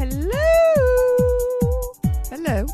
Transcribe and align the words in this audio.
Hello. 0.00 1.92
Hello. 2.30 2.66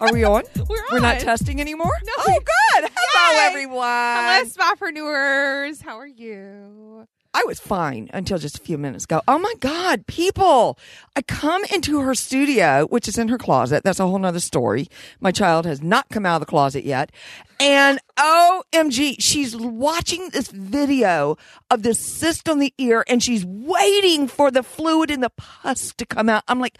Are 0.00 0.12
we 0.12 0.24
on? 0.24 0.42
We're 0.68 0.82
We're 0.90 0.98
not 0.98 1.20
testing 1.20 1.60
anymore? 1.60 1.92
No. 2.04 2.12
Oh, 2.18 2.40
good. 2.40 2.90
Hello, 2.92 3.40
Yay. 3.40 3.46
everyone. 3.46 3.86
Hello, 3.86 4.42
Spapreneurs. 4.44 5.80
How 5.80 5.96
are 5.96 6.06
you? 6.08 7.06
I 7.36 7.42
was 7.46 7.58
fine 7.58 8.08
until 8.14 8.38
just 8.38 8.58
a 8.58 8.62
few 8.62 8.78
minutes 8.78 9.04
ago. 9.04 9.20
Oh 9.26 9.40
my 9.40 9.52
God, 9.58 10.06
people. 10.06 10.78
I 11.16 11.22
come 11.22 11.64
into 11.74 11.98
her 12.00 12.14
studio, 12.14 12.86
which 12.86 13.08
is 13.08 13.18
in 13.18 13.26
her 13.26 13.38
closet. 13.38 13.82
That's 13.82 13.98
a 13.98 14.06
whole 14.06 14.20
nother 14.20 14.38
story. 14.38 14.86
My 15.20 15.32
child 15.32 15.66
has 15.66 15.82
not 15.82 16.08
come 16.10 16.24
out 16.24 16.36
of 16.36 16.40
the 16.40 16.46
closet 16.46 16.84
yet. 16.84 17.10
And 17.58 17.98
OMG, 18.16 19.16
she's 19.18 19.56
watching 19.56 20.28
this 20.30 20.48
video 20.48 21.36
of 21.70 21.82
this 21.82 21.98
cyst 21.98 22.48
on 22.48 22.60
the 22.60 22.72
ear 22.78 23.04
and 23.08 23.20
she's 23.20 23.44
waiting 23.44 24.28
for 24.28 24.52
the 24.52 24.62
fluid 24.62 25.10
in 25.10 25.20
the 25.20 25.30
pus 25.30 25.92
to 25.94 26.06
come 26.06 26.28
out. 26.28 26.44
I'm 26.46 26.60
like, 26.60 26.78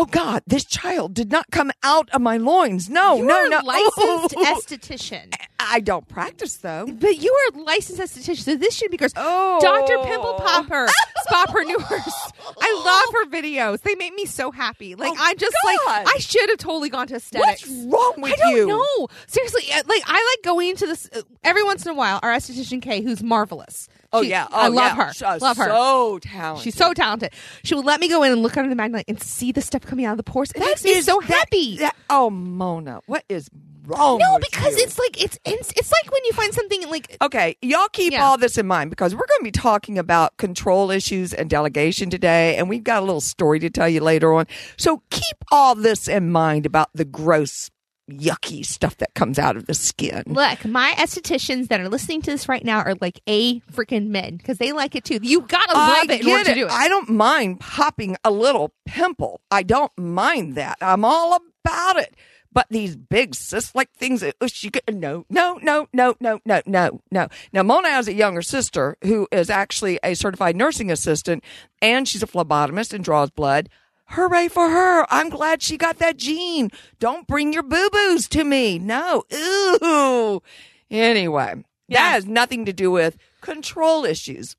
Oh 0.00 0.04
God, 0.04 0.44
this 0.46 0.64
child 0.64 1.12
did 1.12 1.32
not 1.32 1.50
come 1.50 1.72
out 1.82 2.08
of 2.10 2.20
my 2.20 2.36
loins. 2.36 2.88
No, 2.88 3.16
You 3.16 3.24
no, 3.24 3.46
no. 3.48 3.60
licensed 3.64 4.36
Ooh. 4.36 4.44
esthetician. 4.44 5.34
I 5.58 5.80
don't 5.80 6.06
practice 6.06 6.58
though. 6.58 6.86
But 6.86 7.18
you 7.20 7.32
are 7.34 7.58
a 7.58 7.62
licensed 7.64 8.00
esthetician, 8.00 8.42
so 8.44 8.54
this 8.54 8.76
should 8.76 8.92
be 8.92 8.96
gross. 8.96 9.10
Oh. 9.16 9.58
Dr. 9.60 9.98
Pimple 10.08 10.34
Popper, 10.34 10.86
Spapreneurs. 11.28 12.12
I 12.60 12.82
love 12.84 13.12
her 13.14 13.42
videos. 13.42 13.80
They 13.82 13.96
make 13.96 14.14
me 14.14 14.24
so 14.24 14.52
happy. 14.52 14.94
Like 14.94 15.10
Oh, 15.10 15.16
I'm 15.18 15.36
just 15.36 15.56
God. 15.64 15.74
like 15.88 16.14
I 16.14 16.18
should 16.20 16.48
have 16.48 16.58
totally 16.58 16.90
gone 16.90 17.08
to 17.08 17.16
aesthetics. 17.16 17.66
What's 17.68 17.84
wrong 17.92 18.14
with 18.18 18.30
you? 18.38 18.44
I 18.44 18.50
don't 18.50 18.56
you? 18.56 18.66
know. 18.68 19.08
Seriously, 19.26 19.64
like 19.68 20.02
I 20.06 20.36
like 20.36 20.44
going 20.44 20.68
into 20.68 20.86
this 20.86 21.10
uh, 21.12 21.22
every 21.42 21.64
once 21.64 21.84
in 21.84 21.90
a 21.90 21.94
while. 21.94 22.20
Our 22.22 22.30
esthetician 22.32 22.80
Kay, 22.80 23.02
who's 23.02 23.20
marvelous. 23.20 23.88
Oh 24.12 24.22
She- 24.22 24.30
yeah, 24.30 24.46
oh, 24.50 24.56
I 24.56 24.68
love 24.68 24.96
yeah. 24.96 25.06
her. 25.06 25.12
So, 25.12 25.26
uh, 25.26 25.38
love 25.40 25.56
her. 25.58 25.64
So 25.68 26.18
talented. 26.20 26.64
She's 26.64 26.74
so 26.74 26.94
talented. 26.94 27.32
She 27.64 27.74
will 27.74 27.82
let 27.82 28.00
me 28.00 28.08
go 28.08 28.22
in 28.22 28.32
and 28.32 28.42
look 28.42 28.56
under 28.56 28.70
the 28.70 28.76
magnet 28.76 29.04
and 29.08 29.20
see 29.22 29.52
the 29.52 29.60
stuff 29.60 29.82
coming 29.82 30.04
out 30.06 30.12
of 30.12 30.16
the 30.16 30.22
pores. 30.22 30.50
It 30.52 30.60
That 30.60 30.64
makes 30.66 30.84
me 30.84 31.00
so 31.02 31.20
that- 31.20 31.30
happy. 31.30 31.76
that- 31.78 31.94
oh, 32.08 32.30
Mona, 32.30 33.00
what 33.06 33.24
is 33.28 33.50
wrong? 33.86 34.18
no, 34.18 34.38
because 34.38 34.76
you? 34.76 34.82
it's 34.84 34.98
like 34.98 35.22
it's, 35.22 35.38
it's 35.44 35.72
it's 35.76 35.90
like 35.92 36.10
when 36.12 36.22
you 36.24 36.32
find 36.32 36.52
something 36.54 36.88
like 36.90 37.16
Okay, 37.22 37.56
y'all 37.62 37.88
keep 37.92 38.12
Yeah. 38.12 38.24
all 38.24 38.38
this 38.38 38.56
in 38.58 38.66
mind 38.66 38.90
because 38.90 39.14
we're 39.14 39.26
going 39.26 39.40
to 39.40 39.44
be 39.44 39.50
talking 39.50 39.98
about 39.98 40.36
control 40.38 40.90
issues 40.90 41.32
and 41.34 41.50
delegation 41.50 42.08
today, 42.10 42.56
and 42.56 42.68
we've 42.68 42.84
got 42.84 43.02
a 43.02 43.04
little 43.06 43.20
story 43.20 43.58
to 43.60 43.68
tell 43.70 43.88
you 43.90 44.00
later 44.00 44.32
on. 44.32 44.46
So 44.78 45.02
keep 45.10 45.36
all 45.52 45.74
this 45.74 46.08
in 46.08 46.30
mind 46.30 46.64
about 46.66 46.88
the 46.94 47.04
gross, 47.04 47.70
yucky 48.08 48.64
stuff 48.64 48.96
that 48.98 49.14
comes 49.14 49.38
out 49.38 49.56
of 49.56 49.66
the 49.66 49.74
skin. 49.74 50.22
Look, 50.26 50.64
my 50.64 50.92
estheticians 50.96 51.68
that 51.68 51.80
are 51.80 51.88
listening 51.88 52.22
to 52.22 52.30
this 52.30 52.48
right 52.48 52.64
now 52.64 52.80
are 52.80 52.94
like 53.00 53.20
a 53.26 53.60
freaking 53.60 54.08
men 54.08 54.36
because 54.36 54.58
they 54.58 54.72
like 54.72 54.94
it 54.94 55.04
too. 55.04 55.18
You 55.22 55.42
gotta 55.42 55.72
love 55.72 56.08
I 56.10 56.14
it 56.14 56.20
in 56.22 56.28
order 56.28 56.44
to 56.44 56.54
do 56.54 56.66
it. 56.66 56.72
I 56.72 56.88
don't 56.88 57.10
mind 57.10 57.60
popping 57.60 58.16
a 58.24 58.30
little 58.30 58.72
pimple. 58.86 59.40
I 59.50 59.62
don't 59.62 59.96
mind 59.98 60.54
that. 60.56 60.78
I'm 60.80 61.04
all 61.04 61.34
about 61.36 61.98
it. 61.98 62.14
But 62.50 62.66
these 62.70 62.96
big 62.96 63.34
cyst 63.34 63.74
like 63.74 63.92
things 63.92 64.22
that 64.22 64.34
you 64.62 64.70
get 64.70 64.92
no, 64.92 65.26
no, 65.28 65.58
no, 65.62 65.86
no, 65.92 66.16
no, 66.18 66.40
no, 66.44 66.62
no, 66.66 67.00
no. 67.10 67.28
Now 67.52 67.62
Mona 67.62 67.90
has 67.90 68.08
a 68.08 68.14
younger 68.14 68.42
sister 68.42 68.96
who 69.02 69.28
is 69.30 69.50
actually 69.50 70.00
a 70.02 70.14
certified 70.14 70.56
nursing 70.56 70.90
assistant 70.90 71.44
and 71.82 72.08
she's 72.08 72.22
a 72.22 72.26
phlebotomist 72.26 72.94
and 72.94 73.04
draws 73.04 73.30
blood. 73.30 73.68
Hooray 74.10 74.48
for 74.48 74.68
her. 74.70 75.06
I'm 75.12 75.28
glad 75.28 75.62
she 75.62 75.76
got 75.76 75.98
that 75.98 76.16
gene. 76.16 76.70
Don't 76.98 77.26
bring 77.26 77.52
your 77.52 77.62
boo 77.62 77.90
boos 77.90 78.28
to 78.28 78.44
me. 78.44 78.78
No. 78.78 79.24
Ooh. 79.34 80.42
Anyway, 80.90 81.54
Yeah. 81.88 81.98
that 82.02 82.12
has 82.12 82.26
nothing 82.26 82.64
to 82.64 82.72
do 82.72 82.90
with 82.90 83.16
control 83.40 84.04
issues 84.04 84.56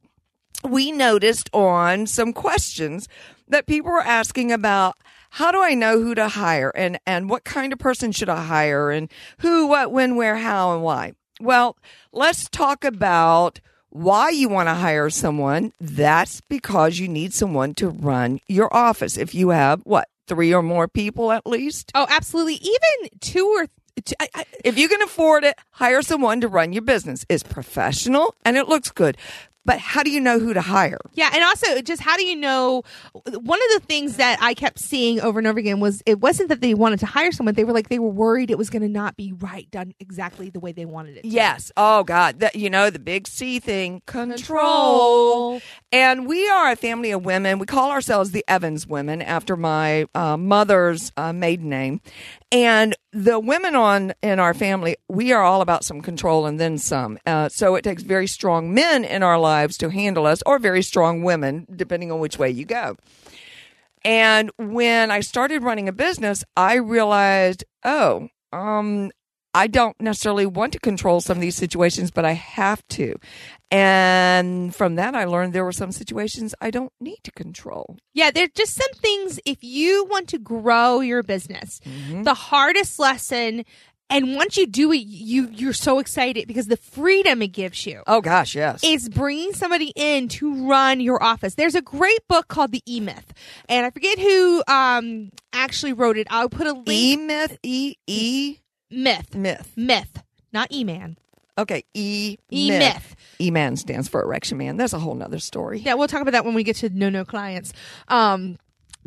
we 0.63 0.91
noticed 0.91 1.49
on 1.53 2.05
some 2.05 2.33
questions 2.33 3.07
that 3.47 3.65
people 3.65 3.91
were 3.91 4.01
asking 4.01 4.51
about 4.51 4.95
how 5.31 5.51
do 5.51 5.61
I 5.61 5.73
know 5.73 5.99
who 6.01 6.13
to 6.15 6.27
hire 6.27 6.69
and, 6.75 6.99
and 7.05 7.29
what 7.29 7.43
kind 7.45 7.71
of 7.71 7.79
person 7.79 8.11
should 8.11 8.29
I 8.29 8.43
hire 8.43 8.91
and 8.91 9.09
who, 9.39 9.67
what, 9.67 9.91
when, 9.91 10.15
where, 10.15 10.37
how, 10.37 10.73
and 10.73 10.83
why. 10.83 11.13
Well, 11.39 11.77
let's 12.11 12.49
talk 12.49 12.83
about 12.83 13.61
why 13.89 14.29
you 14.29 14.49
want 14.49 14.69
to 14.69 14.73
hire 14.73 15.09
someone. 15.09 15.73
That's 15.79 16.41
because 16.41 16.99
you 16.99 17.07
need 17.07 17.33
someone 17.33 17.73
to 17.75 17.89
run 17.89 18.39
your 18.47 18.73
office. 18.73 19.17
If 19.17 19.33
you 19.33 19.49
have 19.49 19.81
what, 19.83 20.07
three 20.27 20.53
or 20.53 20.61
more 20.61 20.87
people 20.87 21.31
at 21.31 21.47
least? 21.47 21.91
oh, 21.95 22.05
absolutely. 22.09 22.55
Even 22.55 23.09
two 23.19 23.47
or 23.47 23.67
I, 24.19 24.29
I, 24.33 24.45
If 24.63 24.77
you 24.77 24.87
can 24.87 25.01
afford 25.01 25.43
it, 25.43 25.55
hire 25.71 26.01
someone 26.01 26.41
to 26.41 26.47
run 26.47 26.71
your 26.73 26.81
business. 26.83 27.25
It's 27.27 27.43
professional 27.43 28.35
and 28.45 28.55
it 28.57 28.67
looks 28.69 28.91
good. 28.91 29.17
But 29.65 29.77
how 29.79 30.03
do 30.03 30.09
you 30.09 30.19
know 30.19 30.39
who 30.39 30.53
to 30.53 30.61
hire? 30.61 30.97
yeah, 31.13 31.29
and 31.33 31.43
also 31.43 31.81
just 31.81 32.01
how 32.01 32.17
do 32.17 32.25
you 32.25 32.35
know? 32.35 32.83
One 33.13 33.59
of 33.61 33.81
the 33.81 33.85
things 33.87 34.17
that 34.17 34.37
I 34.41 34.53
kept 34.53 34.79
seeing 34.79 35.19
over 35.21 35.37
and 35.37 35.47
over 35.47 35.59
again 35.59 35.79
was 35.79 36.01
it 36.05 36.19
wasn't 36.19 36.49
that 36.49 36.61
they 36.61 36.73
wanted 36.73 36.99
to 37.01 37.05
hire 37.05 37.31
someone; 37.31 37.55
they 37.55 37.63
were 37.65 37.73
like 37.73 37.89
they 37.89 37.99
were 37.99 38.09
worried 38.09 38.49
it 38.49 38.57
was 38.57 38.69
going 38.69 38.81
to 38.81 38.89
not 38.89 39.15
be 39.17 39.31
right, 39.33 39.69
done 39.69 39.93
exactly 39.99 40.49
the 40.49 40.59
way 40.59 40.71
they 40.71 40.85
wanted 40.85 41.17
it. 41.17 41.21
to. 41.23 41.27
Yes. 41.27 41.71
Oh 41.77 42.03
God. 42.03 42.39
That 42.39 42.55
you 42.55 42.69
know 42.69 42.89
the 42.89 42.99
big 42.99 43.27
C 43.27 43.59
thing. 43.59 44.01
Control. 44.05 44.37
Control. 44.37 45.61
And 45.91 46.27
we 46.27 46.47
are 46.47 46.71
a 46.71 46.75
family 46.75 47.09
of 47.11 47.25
women. 47.25 47.57
We 47.57 47.65
call 47.65 47.89
ourselves 47.89 48.29
the 48.29 48.45
Evans 48.47 48.85
women 48.85 49.23
after 49.23 49.57
my 49.57 50.05
uh, 50.13 50.37
mother's 50.37 51.11
uh, 51.17 51.33
maiden 51.33 51.69
name. 51.69 52.01
And 52.51 52.95
the 53.11 53.39
women 53.39 53.75
on 53.75 54.13
in 54.21 54.39
our 54.39 54.53
family, 54.53 54.97
we 55.07 55.31
are 55.31 55.41
all 55.41 55.61
about 55.61 55.83
some 55.83 56.01
control 56.01 56.45
and 56.45 56.59
then 56.59 56.77
some. 56.77 57.17
Uh, 57.25 57.49
so 57.49 57.73
it 57.73 57.81
takes 57.81 58.03
very 58.03 58.27
strong 58.27 58.71
men 58.71 59.03
in 59.03 59.23
our 59.23 59.39
lives 59.39 59.77
to 59.77 59.89
handle 59.89 60.27
us, 60.27 60.43
or 60.45 60.59
very 60.59 60.83
strong 60.83 61.23
women, 61.23 61.65
depending 61.75 62.11
on 62.11 62.19
which 62.19 62.37
way 62.37 62.51
you 62.51 62.65
go. 62.65 62.95
And 64.05 64.51
when 64.57 65.09
I 65.09 65.21
started 65.21 65.63
running 65.63 65.89
a 65.89 65.93
business, 65.93 66.43
I 66.55 66.75
realized, 66.75 67.63
oh, 67.83 68.29
um, 68.53 69.11
I 69.53 69.67
don't 69.67 69.99
necessarily 69.99 70.45
want 70.45 70.73
to 70.73 70.79
control 70.79 71.21
some 71.21 71.37
of 71.37 71.41
these 71.41 71.55
situations, 71.55 72.11
but 72.11 72.23
I 72.25 72.33
have 72.33 72.87
to. 72.89 73.15
And 73.71 74.75
from 74.75 74.95
that, 74.95 75.15
I 75.15 75.25
learned 75.25 75.53
there 75.53 75.65
were 75.65 75.71
some 75.71 75.91
situations 75.91 76.55
I 76.59 76.71
don't 76.71 76.91
need 76.99 77.19
to 77.23 77.31
control. 77.31 77.97
Yeah, 78.13 78.31
there's 78.31 78.49
just 78.55 78.75
some 78.75 78.91
things 78.95 79.39
if 79.45 79.63
you 79.63 80.05
want 80.09 80.27
to 80.29 80.39
grow 80.39 81.01
your 81.01 81.23
business. 81.23 81.79
Mm-hmm. 81.85 82.23
The 82.23 82.33
hardest 82.33 82.99
lesson 82.99 83.65
and 84.11 84.35
once 84.35 84.57
you 84.57 84.65
do 84.65 84.91
it 84.91 85.05
you 85.05 85.49
you're 85.51 85.71
so 85.71 85.99
excited 85.99 86.47
because 86.47 86.65
the 86.65 86.77
freedom 86.77 87.43
it 87.43 87.49
gives 87.49 87.85
you 87.85 88.01
Oh 88.07 88.21
gosh, 88.21 88.55
yes. 88.55 88.83
is 88.83 89.07
bringing 89.07 89.53
somebody 89.53 89.93
in 89.95 90.27
to 90.29 90.67
run 90.67 90.99
your 90.99 91.21
office. 91.21 91.55
There's 91.55 91.75
a 91.75 91.81
great 91.81 92.27
book 92.27 92.47
called 92.47 92.71
The 92.71 92.81
E 92.87 92.99
Myth, 92.99 93.33
and 93.67 93.85
I 93.85 93.91
forget 93.91 94.17
who 94.17 94.63
um 94.67 95.29
actually 95.53 95.93
wrote 95.93 96.17
it. 96.17 96.25
I'll 96.31 96.49
put 96.49 96.65
a 96.65 96.73
link. 96.73 96.89
E 96.89 97.17
myth, 97.17 97.59
E 97.61 97.95
E 98.07 98.57
myth, 98.91 99.35
myth. 99.35 99.71
myth, 99.75 100.23
not 100.51 100.71
E 100.71 100.83
Man. 100.83 101.17
Okay, 101.57 101.83
E 101.93 102.37
E 102.51 102.69
myth. 102.69 103.15
E 103.41 103.51
man 103.51 103.75
stands 103.75 104.07
for 104.07 104.23
erection 104.23 104.57
man. 104.57 104.77
That's 104.77 104.93
a 104.93 104.99
whole 104.99 105.15
nother 105.15 105.39
story. 105.39 105.79
Yeah, 105.79 105.95
we'll 105.95 106.07
talk 106.07 106.21
about 106.21 106.31
that 106.31 106.45
when 106.45 106.53
we 106.53 106.63
get 106.63 106.77
to 106.77 106.89
no 106.89 107.09
no 107.09 107.25
clients. 107.25 107.73
Um, 108.07 108.57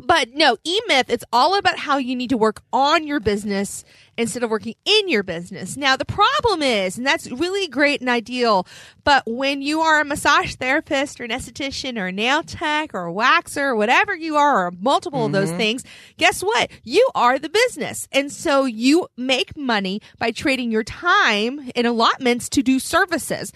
but 0.05 0.29
no, 0.33 0.57
E 0.63 0.79
Myth, 0.87 1.09
it's 1.09 1.25
all 1.31 1.57
about 1.57 1.79
how 1.79 1.97
you 1.97 2.15
need 2.15 2.29
to 2.29 2.37
work 2.37 2.61
on 2.71 3.07
your 3.07 3.19
business 3.19 3.83
instead 4.17 4.43
of 4.43 4.49
working 4.49 4.75
in 4.85 5.09
your 5.09 5.23
business. 5.23 5.75
Now, 5.75 5.95
the 5.95 6.05
problem 6.05 6.61
is, 6.61 6.97
and 6.97 7.05
that's 7.07 7.31
really 7.31 7.67
great 7.67 7.99
and 7.99 8.09
ideal, 8.09 8.67
but 9.03 9.23
when 9.25 9.61
you 9.61 9.81
are 9.81 10.01
a 10.01 10.05
massage 10.05 10.53
therapist 10.55 11.19
or 11.19 11.23
an 11.23 11.31
esthetician 11.31 11.97
or 11.97 12.07
a 12.07 12.11
nail 12.11 12.43
tech 12.43 12.93
or 12.93 13.07
a 13.07 13.13
waxer 13.13 13.61
or 13.61 13.75
whatever 13.75 14.15
you 14.15 14.35
are, 14.35 14.67
or 14.67 14.71
multiple 14.79 15.25
of 15.25 15.31
those 15.31 15.49
mm-hmm. 15.49 15.57
things, 15.57 15.83
guess 16.17 16.41
what? 16.41 16.69
You 16.83 17.09
are 17.15 17.39
the 17.39 17.49
business. 17.49 18.07
And 18.11 18.31
so 18.31 18.65
you 18.65 19.07
make 19.17 19.57
money 19.57 20.01
by 20.19 20.31
trading 20.31 20.71
your 20.71 20.83
time 20.83 21.71
in 21.73 21.85
allotments 21.85 22.49
to 22.49 22.61
do 22.61 22.77
services. 22.79 23.51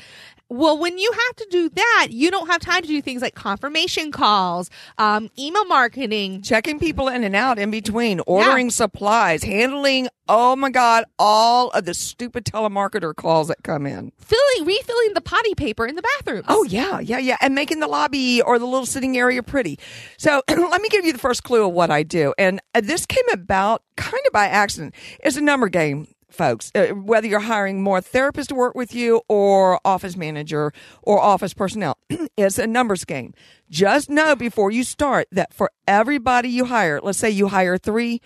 Well, 0.49 0.77
when 0.77 0.97
you 0.97 1.11
have 1.11 1.35
to 1.37 1.47
do 1.49 1.69
that, 1.69 2.07
you 2.11 2.31
don't 2.31 2.47
have 2.47 2.61
time 2.61 2.81
to 2.81 2.87
do 2.87 3.01
things 3.01 3.21
like 3.21 3.35
confirmation 3.35 4.11
calls, 4.11 4.69
um, 4.97 5.29
email 5.37 5.65
marketing. 5.65 6.41
checking 6.41 6.79
people 6.79 7.09
in 7.09 7.25
and 7.25 7.35
out 7.35 7.59
in 7.59 7.69
between, 7.69 8.21
ordering 8.25 8.69
supplies, 8.69 9.43
handling, 9.43 10.07
oh 10.29 10.55
my 10.55 10.69
God, 10.69 11.03
all 11.19 11.69
of 11.71 11.83
the 11.83 11.93
stupid 11.93 12.45
telemarketer 12.45 13.13
calls 13.13 13.49
that 13.49 13.63
come 13.63 13.85
in. 13.85 14.13
Filling, 14.19 14.65
refilling 14.65 15.13
the 15.13 15.21
potty 15.21 15.53
paper 15.53 15.85
in 15.85 15.95
the 15.95 16.01
bathrooms. 16.01 16.45
Oh, 16.47 16.63
yeah, 16.63 16.99
yeah, 16.99 17.19
yeah. 17.19 17.37
And 17.41 17.53
making 17.53 17.81
the 17.81 17.87
lobby 17.87 18.41
or 18.41 18.57
the 18.57 18.65
little 18.65 18.85
sitting 18.85 19.17
area 19.17 19.43
pretty. 19.43 19.79
So 20.17 20.43
let 20.49 20.81
me 20.81 20.87
give 20.89 21.03
you 21.05 21.11
the 21.11 21.19
first 21.19 21.43
clue 21.43 21.67
of 21.67 21.73
what 21.73 21.91
I 21.91 22.03
do. 22.03 22.33
And 22.37 22.61
uh, 22.73 22.81
this 22.81 23.05
came 23.05 23.27
about 23.33 23.83
kind 23.97 24.23
of 24.25 24.31
by 24.31 24.47
accident. 24.47 24.95
It's 25.19 25.35
a 25.35 25.41
number 25.41 25.67
game. 25.67 26.07
Folks, 26.29 26.71
uh, 26.75 26.87
whether 26.87 27.25
you're 27.25 27.39
hiring 27.39 27.81
more 27.81 28.01
therapists 28.01 28.47
to 28.47 28.55
work 28.55 28.75
with 28.75 28.93
you 28.93 29.21
or 29.29 29.79
office 29.85 30.17
manager 30.17 30.73
or 31.01 31.19
office 31.19 31.53
personnel, 31.53 31.97
it's 32.37 32.59
a 32.59 32.67
numbers 32.67 33.05
game. 33.05 33.33
Just 33.69 34.09
know 34.09 34.35
before 34.35 34.69
you 34.69 34.83
start 34.83 35.27
that 35.31 35.53
for 35.53 35.71
everybody 35.87 36.49
you 36.49 36.65
hire, 36.65 36.99
let's 37.01 37.17
say 37.17 37.29
you 37.29 37.47
hire 37.47 37.77
three, 37.77 38.21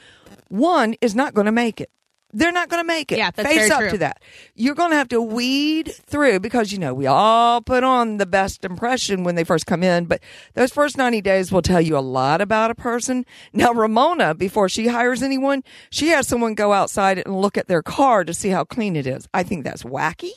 one 0.48 0.96
is 1.00 1.14
not 1.14 1.36
going 1.36 1.46
to 1.46 1.52
make 1.52 1.80
it. 1.80 1.92
They're 2.34 2.52
not 2.52 2.70
going 2.70 2.82
to 2.82 2.88
make 2.88 3.12
it. 3.12 3.18
Yeah, 3.18 3.32
that's 3.32 3.48
Face 3.48 3.72
up 3.72 3.80
true. 3.80 3.90
to 3.92 3.98
that. 4.00 4.22
You're 4.56 4.76
going 4.76 4.92
to 4.92 4.96
have 4.96 5.10
to 5.10 5.22
weed 5.22 5.92
through 6.06 6.40
because, 6.40 6.72
you 6.72 6.80
know, 6.80 6.94
we 6.94 7.08
all 7.08 7.62
put 7.62 7.84
on 7.84 8.18
the 8.18 8.26
best 8.26 8.64
impression 8.64 9.24
when 9.24 9.36
they 9.36 9.44
first 9.44 9.66
come 9.66 9.84
in, 9.84 10.06
but 10.06 10.22
those 10.54 10.72
first 10.72 10.98
90 10.98 11.22
days 11.22 11.52
will 11.52 11.62
tell 11.62 11.82
you 11.82 11.98
a 11.98 12.00
lot 12.00 12.42
about 12.42 12.72
a 12.72 12.76
person. 12.76 13.26
Now, 13.54 13.74
Ramona, 13.74 14.34
before 14.34 14.70
she 14.70 14.88
hires 14.88 15.22
anyone, 15.22 15.64
she 15.90 16.10
has 16.10 16.28
someone 16.28 16.54
go 16.54 16.74
outside 16.74 17.18
and 17.18 17.36
look 17.40 17.58
at 17.58 17.68
their 17.68 17.82
car 17.82 18.24
to 18.24 18.34
see 18.34 18.50
how 18.50 18.64
clean 18.64 18.96
it 18.96 19.08
is. 19.08 19.28
I 19.34 19.44
think 19.44 19.64
that's 19.64 19.84
wacky. 19.84 20.32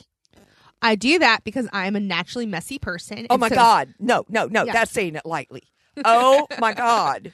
I 0.81 0.95
do 0.95 1.19
that 1.19 1.43
because 1.43 1.67
I'm 1.73 1.95
a 1.95 1.99
naturally 1.99 2.45
messy 2.45 2.77
person. 2.77 3.27
Oh 3.29 3.37
my 3.37 3.49
so- 3.49 3.55
God. 3.55 3.93
No, 3.99 4.25
no, 4.29 4.45
no. 4.45 4.63
Yeah. 4.65 4.73
That's 4.73 4.91
saying 4.91 5.15
it 5.15 5.25
lightly. 5.25 5.63
Oh 6.03 6.47
my 6.59 6.73
God. 6.73 7.31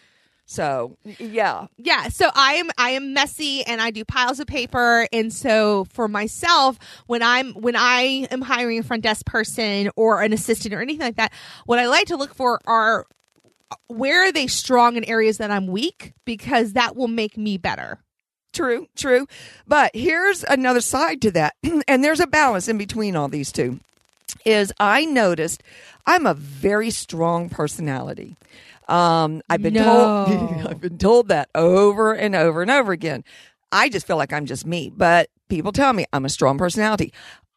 So, 0.51 0.97
yeah. 1.17 1.67
Yeah, 1.77 2.09
so 2.09 2.29
I 2.35 2.55
am 2.55 2.71
I 2.77 2.89
am 2.89 3.13
messy 3.13 3.63
and 3.63 3.81
I 3.81 3.89
do 3.89 4.03
piles 4.03 4.41
of 4.41 4.47
paper 4.47 5.07
and 5.13 5.31
so 5.31 5.85
for 5.85 6.09
myself 6.09 6.77
when 7.07 7.23
I'm 7.23 7.53
when 7.53 7.77
I 7.77 8.27
am 8.29 8.41
hiring 8.41 8.77
a 8.77 8.83
front 8.83 9.03
desk 9.03 9.25
person 9.25 9.89
or 9.95 10.21
an 10.21 10.33
assistant 10.33 10.73
or 10.73 10.81
anything 10.81 11.05
like 11.05 11.15
that, 11.15 11.31
what 11.65 11.79
I 11.79 11.87
like 11.87 12.07
to 12.07 12.17
look 12.17 12.35
for 12.35 12.59
are 12.65 13.05
where 13.87 14.27
are 14.27 14.33
they 14.33 14.47
strong 14.47 14.97
in 14.97 15.05
areas 15.05 15.37
that 15.37 15.51
I'm 15.51 15.67
weak 15.67 16.11
because 16.25 16.73
that 16.73 16.97
will 16.97 17.07
make 17.07 17.37
me 17.37 17.57
better. 17.57 17.99
True, 18.51 18.87
true. 18.97 19.27
But 19.65 19.91
here's 19.93 20.43
another 20.43 20.81
side 20.81 21.21
to 21.21 21.31
that. 21.31 21.55
and 21.87 22.03
there's 22.03 22.19
a 22.19 22.27
balance 22.27 22.67
in 22.67 22.77
between 22.77 23.15
all 23.15 23.29
these 23.29 23.53
two. 23.53 23.79
Is 24.43 24.73
I 24.81 25.05
noticed 25.05 25.63
I'm 26.05 26.25
a 26.25 26.33
very 26.33 26.89
strong 26.89 27.47
personality. 27.47 28.35
Um, 28.91 29.41
I've 29.49 29.61
been 29.61 29.73
told 29.75 30.65
I've 30.67 30.81
been 30.81 30.97
told 30.97 31.29
that 31.29 31.49
over 31.55 32.13
and 32.13 32.35
over 32.35 32.61
and 32.61 32.69
over 32.69 32.91
again. 32.91 33.23
I 33.71 33.89
just 33.89 34.05
feel 34.05 34.17
like 34.17 34.33
I'm 34.33 34.45
just 34.45 34.65
me, 34.65 34.91
but 34.95 35.29
people 35.49 35.71
tell 35.71 35.93
me 35.93 36.05
I'm 36.11 36.25
a 36.25 36.29
strong 36.29 36.57
personality. 36.57 37.13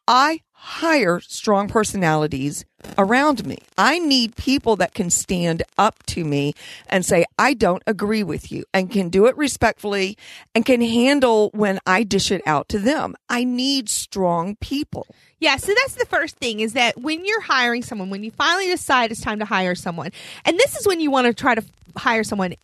I 0.07 0.41
hire 0.51 1.19
strong 1.19 1.67
personalities 1.67 2.63
around 2.97 3.45
me. 3.45 3.57
I 3.77 3.99
need 3.99 4.35
people 4.35 4.75
that 4.77 4.93
can 4.93 5.09
stand 5.09 5.63
up 5.77 6.03
to 6.07 6.23
me 6.23 6.53
and 6.87 7.05
say, 7.05 7.25
I 7.37 7.53
don't 7.53 7.83
agree 7.87 8.23
with 8.23 8.51
you 8.51 8.65
and 8.73 8.91
can 8.91 9.09
do 9.09 9.25
it 9.25 9.37
respectfully 9.37 10.17
and 10.53 10.65
can 10.65 10.81
handle 10.81 11.49
when 11.53 11.79
I 11.85 12.03
dish 12.03 12.31
it 12.31 12.41
out 12.45 12.69
to 12.69 12.79
them. 12.79 13.15
I 13.29 13.43
need 13.43 13.89
strong 13.89 14.55
people. 14.57 15.07
Yeah, 15.39 15.57
so 15.57 15.73
that's 15.81 15.95
the 15.95 16.05
first 16.05 16.37
thing 16.37 16.61
is 16.61 16.73
that 16.73 16.97
when 16.99 17.25
you're 17.25 17.41
hiring 17.41 17.83
someone, 17.83 18.09
when 18.09 18.23
you 18.23 18.31
finally 18.31 18.67
decide 18.67 19.11
it's 19.11 19.21
time 19.21 19.39
to 19.39 19.45
hire 19.45 19.75
someone, 19.75 20.11
and 20.45 20.57
this 20.57 20.75
is 20.75 20.87
when 20.87 20.99
you 20.99 21.11
want 21.11 21.27
to 21.27 21.33
try 21.33 21.55
to 21.55 21.63
hire 21.97 22.23
someone, 22.23 22.55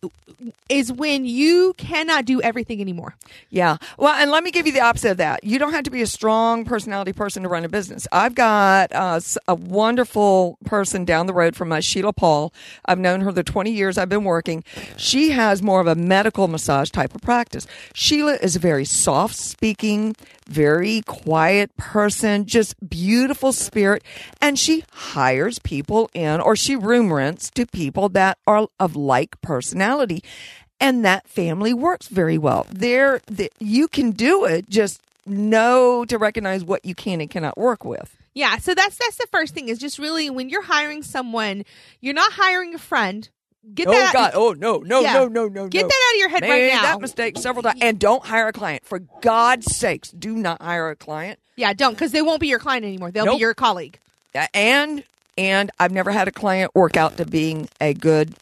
is 0.68 0.92
when 0.92 1.24
you 1.24 1.74
cannot 1.76 2.24
do 2.24 2.40
everything 2.42 2.80
anymore. 2.80 3.14
Yeah. 3.50 3.76
Well, 3.98 4.12
and 4.14 4.30
let 4.30 4.42
me 4.42 4.50
give 4.50 4.66
you 4.66 4.72
the 4.72 4.80
opposite 4.80 5.12
of 5.12 5.16
that. 5.18 5.44
You 5.44 5.58
don't 5.58 5.72
have 5.72 5.84
to 5.84 5.90
be 5.90 6.02
a 6.02 6.06
strong 6.06 6.64
personality 6.64 7.12
person 7.12 7.42
to 7.44 7.48
run 7.48 7.64
a 7.64 7.68
business. 7.68 8.08
I've 8.10 8.34
got 8.34 8.92
uh, 8.92 9.20
a 9.46 9.54
wonderful 9.54 10.11
person 10.64 11.04
down 11.04 11.26
the 11.26 11.34
road 11.34 11.56
from 11.56 11.72
us, 11.72 11.84
Sheila 11.84 12.12
Paul. 12.12 12.52
I've 12.84 12.98
known 12.98 13.20
her 13.22 13.32
the 13.32 13.42
20 13.42 13.70
years 13.70 13.98
I've 13.98 14.08
been 14.08 14.24
working. 14.24 14.64
She 14.96 15.30
has 15.30 15.62
more 15.62 15.80
of 15.80 15.86
a 15.86 15.94
medical 15.94 16.48
massage 16.48 16.90
type 16.90 17.14
of 17.14 17.22
practice. 17.22 17.66
Sheila 17.94 18.34
is 18.42 18.56
a 18.56 18.60
very 18.60 18.84
soft 18.84 19.36
speaking, 19.36 20.14
very 20.46 21.02
quiet 21.02 21.76
person, 21.76 22.46
just 22.46 22.74
beautiful 22.88 23.52
spirit. 23.52 24.02
And 24.40 24.58
she 24.58 24.84
hires 24.92 25.58
people 25.58 26.10
in 26.14 26.40
or 26.40 26.56
she 26.56 26.76
room 26.76 27.12
rents 27.12 27.50
to 27.50 27.66
people 27.66 28.08
that 28.10 28.38
are 28.46 28.68
of 28.78 28.96
like 28.96 29.40
personality 29.40 30.22
and 30.80 31.04
that 31.04 31.28
family 31.28 31.72
works 31.72 32.08
very 32.08 32.36
well. 32.36 32.66
There, 32.68 33.20
the, 33.26 33.50
you 33.60 33.86
can 33.86 34.10
do 34.10 34.44
it. 34.44 34.68
Just 34.68 35.00
know 35.24 36.04
to 36.04 36.18
recognize 36.18 36.64
what 36.64 36.84
you 36.84 36.94
can 36.94 37.20
and 37.20 37.30
cannot 37.30 37.56
work 37.56 37.84
with. 37.84 38.16
Yeah, 38.34 38.56
so 38.58 38.74
that's 38.74 38.96
that's 38.96 39.16
the 39.16 39.26
first 39.30 39.54
thing 39.54 39.68
is 39.68 39.78
just 39.78 39.98
really 39.98 40.30
when 40.30 40.48
you're 40.48 40.62
hiring 40.62 41.02
someone, 41.02 41.64
you're 42.00 42.14
not 42.14 42.32
hiring 42.32 42.74
a 42.74 42.78
friend. 42.78 43.28
Get 43.74 43.86
Oh 43.86 43.92
that 43.92 44.12
God! 44.12 44.32
Oh 44.34 44.52
no! 44.54 44.78
No! 44.78 45.00
Yeah. 45.00 45.12
No! 45.12 45.28
No! 45.28 45.48
No! 45.48 45.68
Get 45.68 45.82
no. 45.82 45.88
that 45.88 46.08
out 46.08 46.14
of 46.14 46.18
your 46.18 46.28
head 46.30 46.40
Made 46.42 46.50
right 46.50 46.72
now. 46.72 46.82
that 46.82 47.00
mistake 47.00 47.38
several 47.38 47.62
times, 47.62 47.78
and 47.80 47.98
don't 47.98 48.24
hire 48.24 48.48
a 48.48 48.52
client. 48.52 48.84
For 48.84 49.00
God's 49.20 49.76
sakes, 49.76 50.10
do 50.10 50.34
not 50.34 50.60
hire 50.60 50.90
a 50.90 50.96
client. 50.96 51.38
Yeah, 51.56 51.72
don't 51.72 51.92
because 51.92 52.10
they 52.12 52.22
won't 52.22 52.40
be 52.40 52.48
your 52.48 52.58
client 52.58 52.84
anymore. 52.84 53.10
They'll 53.12 53.26
Nope. 53.26 53.36
be 53.36 53.40
your 53.40 53.54
colleague. 53.54 53.98
And 54.54 55.04
and 55.38 55.70
I've 55.78 55.92
never 55.92 56.10
had 56.10 56.26
a 56.26 56.32
client 56.32 56.74
work 56.74 56.96
out 56.96 57.18
to 57.18 57.26
being 57.26 57.68
a 57.80 57.94
good 57.94 58.34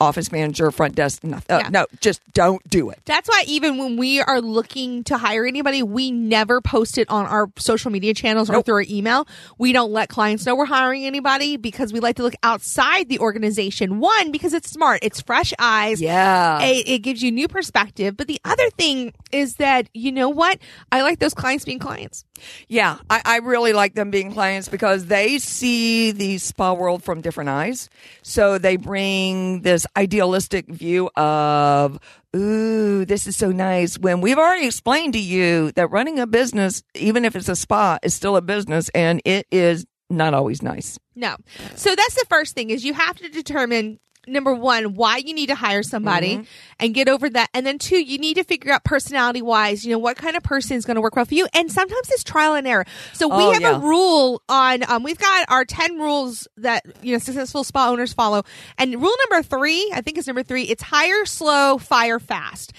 office 0.00 0.30
manager, 0.32 0.70
front 0.70 0.94
desk. 0.94 1.24
No, 1.24 1.36
uh, 1.36 1.40
Yeah. 1.62 1.68
no 1.70 1.86
just 2.00 2.20
don't 2.34 2.66
do 2.68 2.90
it. 2.90 3.00
That's 3.04 3.28
why 3.28 3.44
even 3.46 3.78
when 3.78 3.96
we 3.96 4.20
are 4.20 4.40
looking 4.40 5.04
to 5.04 5.18
hire 5.18 5.44
anybody, 5.46 5.82
we 5.82 6.10
never 6.10 6.60
post 6.60 6.98
it 6.98 7.08
on 7.10 7.26
our 7.26 7.50
social 7.58 7.90
media 7.90 8.14
channels 8.14 8.50
or 8.50 8.62
through 8.62 8.74
our 8.76 8.84
email. 8.88 9.26
We 9.58 9.72
don't 9.72 9.92
let 9.92 10.08
clients 10.08 10.46
know 10.46 10.54
we're 10.54 10.66
hiring 10.66 11.04
anybody 11.04 11.56
because 11.56 11.92
we 11.92 12.00
like 12.00 12.16
to 12.16 12.22
look 12.22 12.34
outside 12.42 13.08
the 13.08 13.18
organization. 13.18 14.00
One, 14.00 14.30
because 14.32 14.52
it's 14.54 14.70
smart, 14.70 15.00
it's 15.02 15.20
fresh 15.20 15.52
eyes. 15.58 16.00
Yeah. 16.00 16.60
It, 16.62 16.88
it 16.88 16.98
gives 17.00 17.22
you 17.22 17.32
new 17.32 17.48
perspective. 17.48 18.16
But 18.16 18.26
the 18.28 18.40
other 18.44 18.70
thing 18.70 19.12
is 19.32 19.56
that, 19.56 19.88
you 19.94 20.12
know 20.12 20.28
what? 20.28 20.58
I 20.92 21.02
like 21.02 21.18
those 21.18 21.34
clients 21.34 21.64
being 21.64 21.78
clients. 21.78 22.24
Yeah, 22.68 22.98
I, 23.08 23.22
I 23.24 23.36
really 23.38 23.72
like 23.72 23.94
them 23.94 24.10
being 24.10 24.32
clients 24.32 24.68
because 24.68 25.06
they 25.06 25.38
see 25.38 26.12
the 26.12 26.38
spa 26.38 26.72
world 26.72 27.02
from 27.02 27.20
different 27.20 27.50
eyes. 27.50 27.88
So 28.22 28.58
they 28.58 28.76
bring 28.76 29.62
this 29.62 29.86
idealistic 29.96 30.66
view 30.68 31.10
of, 31.16 31.98
ooh, 32.34 33.04
this 33.04 33.26
is 33.26 33.36
so 33.36 33.50
nice. 33.50 33.98
When 33.98 34.20
we've 34.20 34.38
already 34.38 34.66
explained 34.66 35.14
to 35.14 35.20
you 35.20 35.72
that 35.72 35.90
running 35.90 36.18
a 36.18 36.26
business, 36.26 36.82
even 36.94 37.24
if 37.24 37.36
it's 37.36 37.48
a 37.48 37.56
spa, 37.56 37.98
is 38.02 38.14
still 38.14 38.36
a 38.36 38.42
business 38.42 38.88
and 38.90 39.20
it 39.24 39.46
is 39.50 39.86
not 40.10 40.34
always 40.34 40.62
nice. 40.62 40.98
No. 41.14 41.36
So 41.74 41.94
that's 41.94 42.14
the 42.14 42.26
first 42.28 42.54
thing 42.54 42.70
is 42.70 42.84
you 42.84 42.94
have 42.94 43.16
to 43.18 43.28
determine 43.28 43.98
number 44.30 44.54
one, 44.54 44.94
why 44.94 45.18
you 45.18 45.34
need 45.34 45.48
to 45.48 45.54
hire 45.54 45.82
somebody 45.82 46.36
Mm-hmm. 46.36 46.42
and 46.80 46.94
get 46.94 47.08
over 47.08 47.28
that. 47.30 47.48
And 47.54 47.64
then 47.66 47.78
two, 47.78 47.98
you 47.98 48.18
need 48.18 48.34
to 48.34 48.44
figure 48.44 48.72
out 48.72 48.84
personality 48.84 49.42
wise, 49.42 49.84
you 49.84 49.92
know, 49.92 49.98
what 49.98 50.16
kind 50.16 50.36
of 50.36 50.42
person 50.42 50.76
is 50.76 50.84
going 50.84 50.94
to 50.96 51.00
work 51.00 51.16
well 51.16 51.24
for 51.24 51.34
you. 51.34 51.46
And 51.54 51.70
sometimes 51.70 52.08
it's 52.10 52.22
trial 52.24 52.54
and 52.54 52.66
error. 52.66 52.84
So 53.12 53.28
we 53.28 53.34
Oh, 53.44 53.52
have 53.52 53.62
yeah. 53.62 53.76
a 53.76 53.78
rule 53.80 54.42
on, 54.48 54.88
um, 54.90 55.02
we've 55.02 55.18
got 55.18 55.46
our 55.50 55.64
10 55.64 55.98
rules 55.98 56.46
that, 56.58 56.84
you 57.02 57.12
know, 57.12 57.18
successful 57.18 57.64
spa 57.64 57.88
owners 57.90 58.12
follow. 58.12 58.42
And 58.76 58.94
rule 59.00 59.14
number 59.30 59.42
three, 59.42 59.90
I 59.94 60.00
think 60.02 60.18
is 60.18 60.26
number 60.26 60.42
three, 60.42 60.64
it's 60.64 60.82
hire 60.82 61.24
slow, 61.24 61.78
fire 61.78 62.18
fast. 62.18 62.72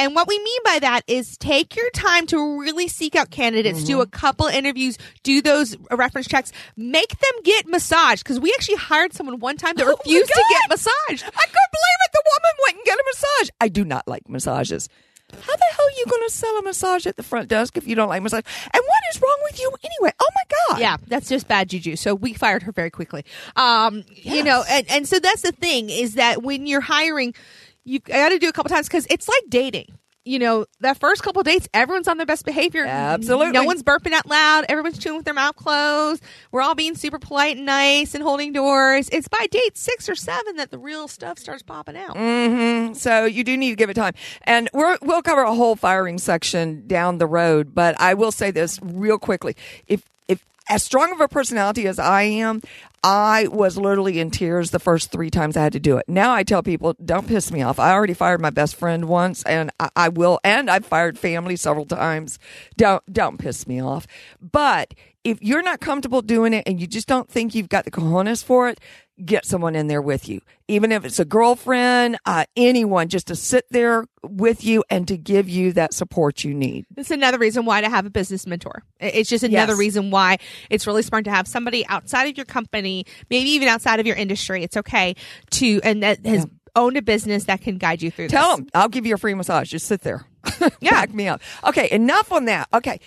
And 0.00 0.14
what 0.14 0.26
we 0.26 0.38
mean 0.38 0.58
by 0.64 0.78
that 0.80 1.02
is 1.06 1.36
take 1.36 1.76
your 1.76 1.90
time 1.90 2.26
to 2.28 2.58
really 2.60 2.88
seek 2.88 3.14
out 3.14 3.30
candidates, 3.30 3.78
Mm-hmm. 3.80 3.86
do 3.86 4.00
a 4.00 4.06
couple 4.06 4.46
interviews, 4.46 4.96
do 5.22 5.42
those 5.42 5.76
reference 5.90 6.26
checks, 6.26 6.52
make 6.76 7.10
them 7.10 7.42
get 7.44 7.66
massaged. 7.68 8.24
Because 8.24 8.40
we 8.40 8.50
actually 8.56 8.76
hired 8.76 9.12
someone 9.12 9.38
one 9.40 9.56
time 9.58 9.74
that 9.76 9.86
Oh 9.86 9.90
refused 9.90 10.30
to 10.32 10.44
get 10.50 10.70
massaged. 10.70 11.24
I 11.24 11.44
couldn't 11.46 11.72
believe 11.76 12.00
it. 12.06 12.12
The 12.12 12.22
woman 12.24 12.52
went 12.66 12.76
and 12.78 12.86
got 12.86 12.98
a 12.98 13.04
massage. 13.12 13.50
I 13.60 13.68
do 13.68 13.84
not 13.84 14.08
like 14.08 14.28
massages. 14.28 14.88
How 15.32 15.54
the 15.54 15.64
hell 15.76 15.86
are 15.86 15.98
you 15.98 16.06
going 16.10 16.22
to 16.28 16.34
sell 16.34 16.56
a 16.58 16.62
massage 16.62 17.06
at 17.06 17.16
the 17.16 17.22
front 17.22 17.48
desk 17.48 17.76
if 17.76 17.86
you 17.86 17.94
don't 17.94 18.08
like 18.08 18.20
massage? 18.20 18.42
And 18.64 18.82
what 18.84 19.14
is 19.14 19.22
wrong 19.22 19.38
with 19.44 19.60
you 19.60 19.70
anyway? 19.84 20.12
Oh 20.18 20.28
my 20.34 20.42
God. 20.74 20.80
Yeah, 20.80 20.96
that's 21.06 21.28
just 21.28 21.46
bad 21.46 21.68
juju. 21.68 21.94
So 21.94 22.16
we 22.16 22.32
fired 22.32 22.64
her 22.64 22.72
very 22.72 22.90
quickly. 22.90 23.24
Um, 23.54 24.02
you 24.10 24.42
know, 24.42 24.64
and, 24.68 24.90
and 24.90 25.06
so 25.06 25.20
that's 25.20 25.42
the 25.42 25.52
thing 25.52 25.88
is 25.88 26.14
that 26.14 26.42
when 26.42 26.66
you're 26.66 26.80
hiring, 26.80 27.34
you 27.84 27.98
got 27.98 28.30
to 28.30 28.38
do 28.38 28.48
a 28.48 28.52
couple 28.52 28.68
times 28.68 28.88
because 28.88 29.06
it's 29.10 29.28
like 29.28 29.42
dating. 29.48 29.98
You 30.22 30.38
know, 30.38 30.66
that 30.80 30.98
first 30.98 31.22
couple 31.22 31.42
dates, 31.42 31.66
everyone's 31.72 32.06
on 32.06 32.18
their 32.18 32.26
best 32.26 32.44
behavior. 32.44 32.84
Absolutely. 32.84 33.52
No 33.52 33.64
one's 33.64 33.82
burping 33.82 34.12
out 34.12 34.26
loud. 34.26 34.66
Everyone's 34.68 34.98
chewing 34.98 35.16
with 35.16 35.24
their 35.24 35.32
mouth 35.32 35.56
closed. 35.56 36.22
We're 36.52 36.60
all 36.60 36.74
being 36.74 36.94
super 36.94 37.18
polite 37.18 37.56
and 37.56 37.64
nice 37.64 38.14
and 38.14 38.22
holding 38.22 38.52
doors. 38.52 39.08
It's 39.12 39.28
by 39.28 39.46
date 39.50 39.78
six 39.78 40.10
or 40.10 40.14
seven 40.14 40.56
that 40.56 40.70
the 40.70 40.78
real 40.78 41.08
stuff 41.08 41.38
starts 41.38 41.62
popping 41.62 41.96
out. 41.96 42.16
Mm-hmm. 42.16 42.92
So 42.92 43.24
you 43.24 43.42
do 43.44 43.56
need 43.56 43.70
to 43.70 43.76
give 43.76 43.88
it 43.88 43.94
time. 43.94 44.12
And 44.42 44.68
we're, 44.74 44.98
we'll 45.00 45.22
cover 45.22 45.40
a 45.40 45.54
whole 45.54 45.74
firing 45.74 46.18
section 46.18 46.86
down 46.86 47.16
the 47.16 47.26
road, 47.26 47.74
but 47.74 47.98
I 47.98 48.12
will 48.12 48.30
say 48.30 48.50
this 48.50 48.78
real 48.82 49.18
quickly. 49.18 49.56
If 49.86 50.04
if 50.28 50.44
as 50.68 50.82
strong 50.82 51.12
of 51.12 51.20
a 51.20 51.28
personality 51.28 51.86
as 51.86 51.98
I 51.98 52.22
am, 52.22 52.62
I 53.02 53.48
was 53.48 53.78
literally 53.78 54.20
in 54.20 54.30
tears 54.30 54.70
the 54.70 54.78
first 54.78 55.10
three 55.10 55.30
times 55.30 55.56
I 55.56 55.62
had 55.62 55.72
to 55.72 55.80
do 55.80 55.96
it. 55.96 56.04
Now 56.06 56.34
I 56.34 56.42
tell 56.42 56.62
people, 56.62 56.94
don't 57.02 57.26
piss 57.26 57.50
me 57.50 57.62
off. 57.62 57.78
I 57.78 57.92
already 57.92 58.14
fired 58.14 58.40
my 58.40 58.50
best 58.50 58.76
friend 58.76 59.06
once, 59.06 59.42
and 59.44 59.70
I, 59.80 59.88
I 59.96 60.08
will, 60.10 60.38
and 60.44 60.70
I've 60.70 60.84
fired 60.84 61.18
family 61.18 61.56
several 61.56 61.86
times. 61.86 62.38
Don't 62.76 63.02
don't 63.10 63.38
piss 63.38 63.66
me 63.66 63.80
off. 63.80 64.06
But 64.40 64.94
if 65.24 65.42
you're 65.42 65.62
not 65.62 65.80
comfortable 65.80 66.22
doing 66.22 66.52
it 66.52 66.64
and 66.66 66.80
you 66.80 66.86
just 66.86 67.08
don't 67.08 67.28
think 67.28 67.54
you've 67.54 67.68
got 67.68 67.84
the 67.84 67.90
cojones 67.90 68.44
for 68.44 68.68
it, 68.68 68.80
get 69.24 69.44
someone 69.44 69.74
in 69.76 69.86
there 69.86 70.02
with 70.02 70.28
you. 70.28 70.40
Even 70.68 70.92
if 70.92 71.04
it's 71.04 71.18
a 71.18 71.24
girlfriend, 71.24 72.16
uh, 72.26 72.44
anyone, 72.56 73.08
just 73.08 73.26
to 73.28 73.36
sit 73.36 73.66
there 73.70 74.04
with 74.22 74.64
you 74.64 74.84
and 74.90 75.06
to 75.08 75.16
give 75.16 75.48
you 75.48 75.72
that 75.72 75.92
support 75.94 76.44
you 76.44 76.54
need. 76.54 76.86
It's 76.96 77.10
another 77.10 77.38
reason 77.38 77.64
why 77.64 77.80
to 77.80 77.88
have 77.88 78.06
a 78.06 78.10
business 78.10 78.46
mentor. 78.46 78.82
It's 79.00 79.28
just 79.28 79.44
another 79.44 79.72
Yes. 79.72 79.78
reason 79.78 80.10
why 80.10 80.38
it's 80.70 80.86
really 80.86 81.02
smart 81.02 81.24
to 81.24 81.30
have 81.30 81.46
somebody 81.48 81.86
outside 81.88 82.24
of 82.28 82.36
your 82.36 82.46
company, 82.46 83.04
maybe 83.30 83.50
even 83.50 83.68
outside 83.68 84.00
of 84.00 84.06
your 84.06 84.16
industry. 84.16 84.62
It's 84.62 84.76
okay 84.76 85.16
to, 85.52 85.80
and 85.82 86.02
that 86.02 86.24
has 86.24 86.46
owned 86.76 86.96
a 86.96 87.02
business 87.02 87.44
that 87.44 87.60
can 87.60 87.78
guide 87.78 88.00
you 88.00 88.10
through 88.10 88.28
Tell 88.28 88.50
this. 88.50 88.56
them, 88.58 88.68
I'll 88.74 88.88
give 88.88 89.04
you 89.06 89.14
a 89.14 89.18
free 89.18 89.34
massage. 89.34 89.70
Just 89.70 89.86
sit 89.86 90.02
there. 90.02 90.24
Yeah. 90.80 90.92
Back 90.92 91.12
me 91.12 91.26
up. 91.28 91.40
Okay, 91.64 91.88
enough 91.90 92.32
on 92.32 92.44
that. 92.46 92.68
Okay. 92.72 93.00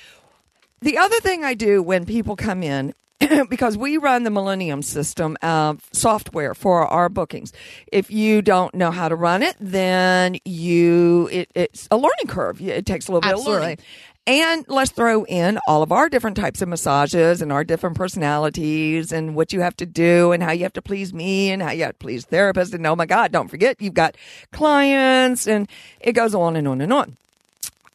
The 0.81 0.97
other 0.97 1.19
thing 1.21 1.43
I 1.43 1.53
do 1.53 1.81
when 1.81 2.05
people 2.05 2.35
come 2.35 2.61
in, 2.61 2.93
because 3.49 3.77
we 3.77 3.97
run 3.97 4.23
the 4.23 4.31
Millennium 4.31 4.81
System 4.81 5.37
uh, 5.41 5.75
software 5.91 6.53
for 6.53 6.85
our 6.87 7.09
bookings. 7.09 7.53
If 7.91 8.11
you 8.11 8.41
don't 8.41 8.73
know 8.75 8.91
how 8.91 9.09
to 9.09 9.15
run 9.15 9.43
it, 9.43 9.55
then 9.59 10.37
you 10.45 11.29
it, 11.31 11.49
it's 11.55 11.87
a 11.91 11.97
learning 11.97 12.27
curve. 12.27 12.61
It 12.61 12.85
takes 12.85 13.07
a 13.07 13.11
little 13.11 13.21
bit 13.29 13.39
of 13.39 13.45
learning. 13.45 13.77
And 14.25 14.63
let's 14.69 14.91
throw 14.91 15.25
in 15.25 15.59
all 15.67 15.83
of 15.83 15.91
our 15.91 16.07
different 16.07 16.37
types 16.37 16.61
of 16.61 16.69
massages 16.69 17.41
and 17.41 17.51
our 17.51 17.65
different 17.65 17.97
personalities 17.97 19.11
and 19.11 19.35
what 19.35 19.51
you 19.51 19.59
have 19.59 19.75
to 19.77 19.85
do 19.85 20.31
and 20.31 20.41
how 20.41 20.53
you 20.53 20.63
have 20.63 20.73
to 20.73 20.81
please 20.81 21.13
me 21.13 21.51
and 21.51 21.61
how 21.61 21.71
you 21.71 21.83
have 21.83 21.91
to 21.91 21.97
please 21.97 22.25
therapists. 22.25 22.73
And 22.73 22.87
oh 22.87 22.95
my 22.95 23.05
God, 23.05 23.33
don't 23.33 23.49
forget 23.49 23.81
you've 23.81 23.93
got 23.93 24.15
clients 24.53 25.45
and 25.45 25.67
it 25.99 26.13
goes 26.13 26.33
on 26.33 26.55
and 26.55 26.69
on 26.69 26.79
and 26.79 26.93
on. 26.93 27.17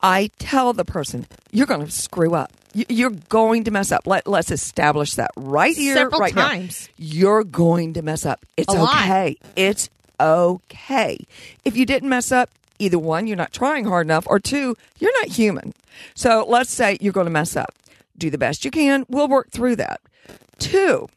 I 0.02 0.30
tell 0.38 0.72
the 0.72 0.84
person, 0.84 1.26
you're 1.50 1.66
going 1.66 1.84
to 1.84 1.90
screw 1.90 2.34
up. 2.34 2.52
You- 2.74 2.84
You're 2.88 3.10
going 3.10 3.64
to 3.64 3.70
mess 3.70 3.90
up. 3.90 4.06
Let, 4.06 4.26
let's 4.26 4.50
establish 4.50 5.14
that 5.14 5.30
right 5.36 5.76
here, 5.76 5.94
Several 5.94 6.20
right 6.20 6.32
times. 6.34 6.88
now. 6.98 7.04
You're 7.04 7.44
going 7.44 7.94
to 7.94 8.02
mess 8.02 8.24
up. 8.26 8.44
It's 8.56 8.72
A 8.72 8.78
lot. 8.78 8.94
okay. 9.02 9.36
It's 9.56 9.88
okay. 10.20 11.18
If 11.64 11.76
you 11.76 11.86
didn't 11.86 12.08
mess 12.08 12.30
up, 12.30 12.50
either 12.78 12.98
one, 12.98 13.26
you're 13.26 13.36
not 13.36 13.52
trying 13.52 13.86
hard 13.86 14.06
enough, 14.06 14.26
or 14.28 14.38
two, 14.38 14.76
you're 14.98 15.12
not 15.20 15.28
human. 15.28 15.74
So 16.14 16.44
let's 16.48 16.70
say 16.70 16.96
you're 17.00 17.12
going 17.12 17.26
to 17.26 17.30
mess 17.32 17.56
up. 17.56 17.74
Do 18.16 18.30
the 18.30 18.38
best 18.38 18.64
you 18.64 18.70
can. 18.70 19.04
We'll 19.08 19.28
work 19.28 19.50
through 19.50 19.76
that. 19.76 20.00
Two 20.58 21.08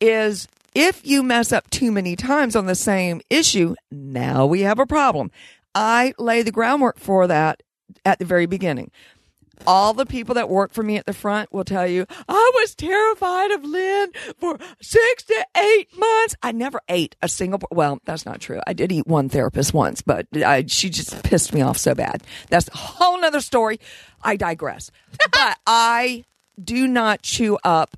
is 0.00 0.46
if 0.74 1.04
you 1.04 1.22
mess 1.22 1.52
up 1.52 1.68
too 1.70 1.90
many 1.92 2.14
times 2.16 2.54
on 2.56 2.66
the 2.66 2.74
same 2.74 3.20
issue, 3.30 3.74
now 3.90 4.46
we 4.46 4.60
have 4.60 4.78
a 4.78 4.86
problem. 4.86 5.30
I 5.74 6.14
lay 6.18 6.42
the 6.42 6.50
groundwork 6.52 6.98
for 6.98 7.26
that 7.26 7.62
at 8.04 8.18
the 8.18 8.24
very 8.24 8.46
beginning. 8.46 8.90
All 9.66 9.92
the 9.92 10.06
people 10.06 10.36
that 10.36 10.48
work 10.48 10.72
for 10.72 10.82
me 10.82 10.96
at 10.96 11.04
the 11.04 11.12
front 11.12 11.52
will 11.52 11.64
tell 11.64 11.86
you, 11.86 12.06
I 12.28 12.50
was 12.54 12.74
terrified 12.74 13.50
of 13.50 13.62
Lynn 13.62 14.10
for 14.38 14.58
six 14.80 15.24
to 15.24 15.46
eight 15.58 15.88
months. 15.98 16.34
I 16.42 16.52
never 16.52 16.80
ate 16.88 17.14
a 17.20 17.28
single, 17.28 17.60
well, 17.70 18.00
that's 18.06 18.24
not 18.24 18.40
true. 18.40 18.60
I 18.66 18.72
did 18.72 18.90
eat 18.90 19.06
one 19.06 19.28
therapist 19.28 19.74
once, 19.74 20.00
but 20.00 20.26
I, 20.34 20.64
she 20.66 20.88
just 20.88 21.22
pissed 21.24 21.52
me 21.52 21.60
off 21.60 21.76
so 21.76 21.94
bad. 21.94 22.22
That's 22.48 22.68
a 22.68 22.76
whole 22.76 23.20
nother 23.20 23.42
story. 23.42 23.80
I 24.22 24.36
digress. 24.36 24.90
but 25.30 25.58
I 25.66 26.24
do 26.62 26.86
not 26.86 27.22
chew 27.22 27.58
up 27.62 27.96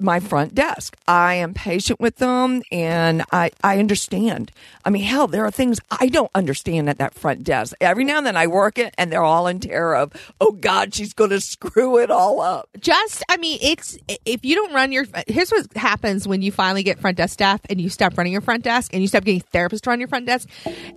my 0.00 0.20
front 0.20 0.54
desk. 0.54 0.96
I 1.06 1.34
am 1.34 1.54
patient 1.54 2.00
with 2.00 2.16
them 2.16 2.62
and 2.72 3.22
I, 3.32 3.50
I 3.62 3.78
understand. 3.78 4.50
I 4.84 4.90
mean, 4.90 5.02
hell, 5.02 5.26
there 5.26 5.44
are 5.44 5.50
things 5.50 5.80
I 5.90 6.08
don't 6.08 6.30
understand 6.34 6.88
at 6.88 6.98
that 6.98 7.14
front 7.14 7.44
desk. 7.44 7.74
Every 7.80 8.04
now 8.04 8.18
and 8.18 8.26
then 8.26 8.36
I 8.36 8.46
work 8.46 8.78
it 8.78 8.94
and 8.98 9.10
they're 9.12 9.22
all 9.22 9.46
in 9.46 9.60
terror 9.60 9.96
of, 9.96 10.12
oh 10.40 10.52
God, 10.52 10.94
she's 10.94 11.12
going 11.14 11.30
to 11.30 11.40
screw 11.40 11.98
it 11.98 12.10
all 12.10 12.40
up. 12.40 12.68
Just, 12.80 13.22
I 13.28 13.36
mean, 13.36 13.58
it's 13.62 13.98
if 14.24 14.44
you 14.44 14.54
don't 14.54 14.72
run 14.72 14.92
your. 14.92 15.06
Here's 15.26 15.50
what 15.50 15.72
happens 15.76 16.26
when 16.28 16.42
you 16.42 16.52
finally 16.52 16.82
get 16.82 16.98
front 16.98 17.16
desk 17.16 17.32
staff 17.34 17.60
and 17.68 17.80
you 17.80 17.88
stop 17.88 18.16
running 18.16 18.32
your 18.32 18.42
front 18.42 18.62
desk 18.64 18.92
and 18.92 19.02
you 19.02 19.08
stop 19.08 19.24
getting 19.24 19.42
therapists 19.52 19.80
to 19.82 19.90
run 19.90 19.98
your 20.00 20.08
front 20.08 20.26
desk. 20.26 20.48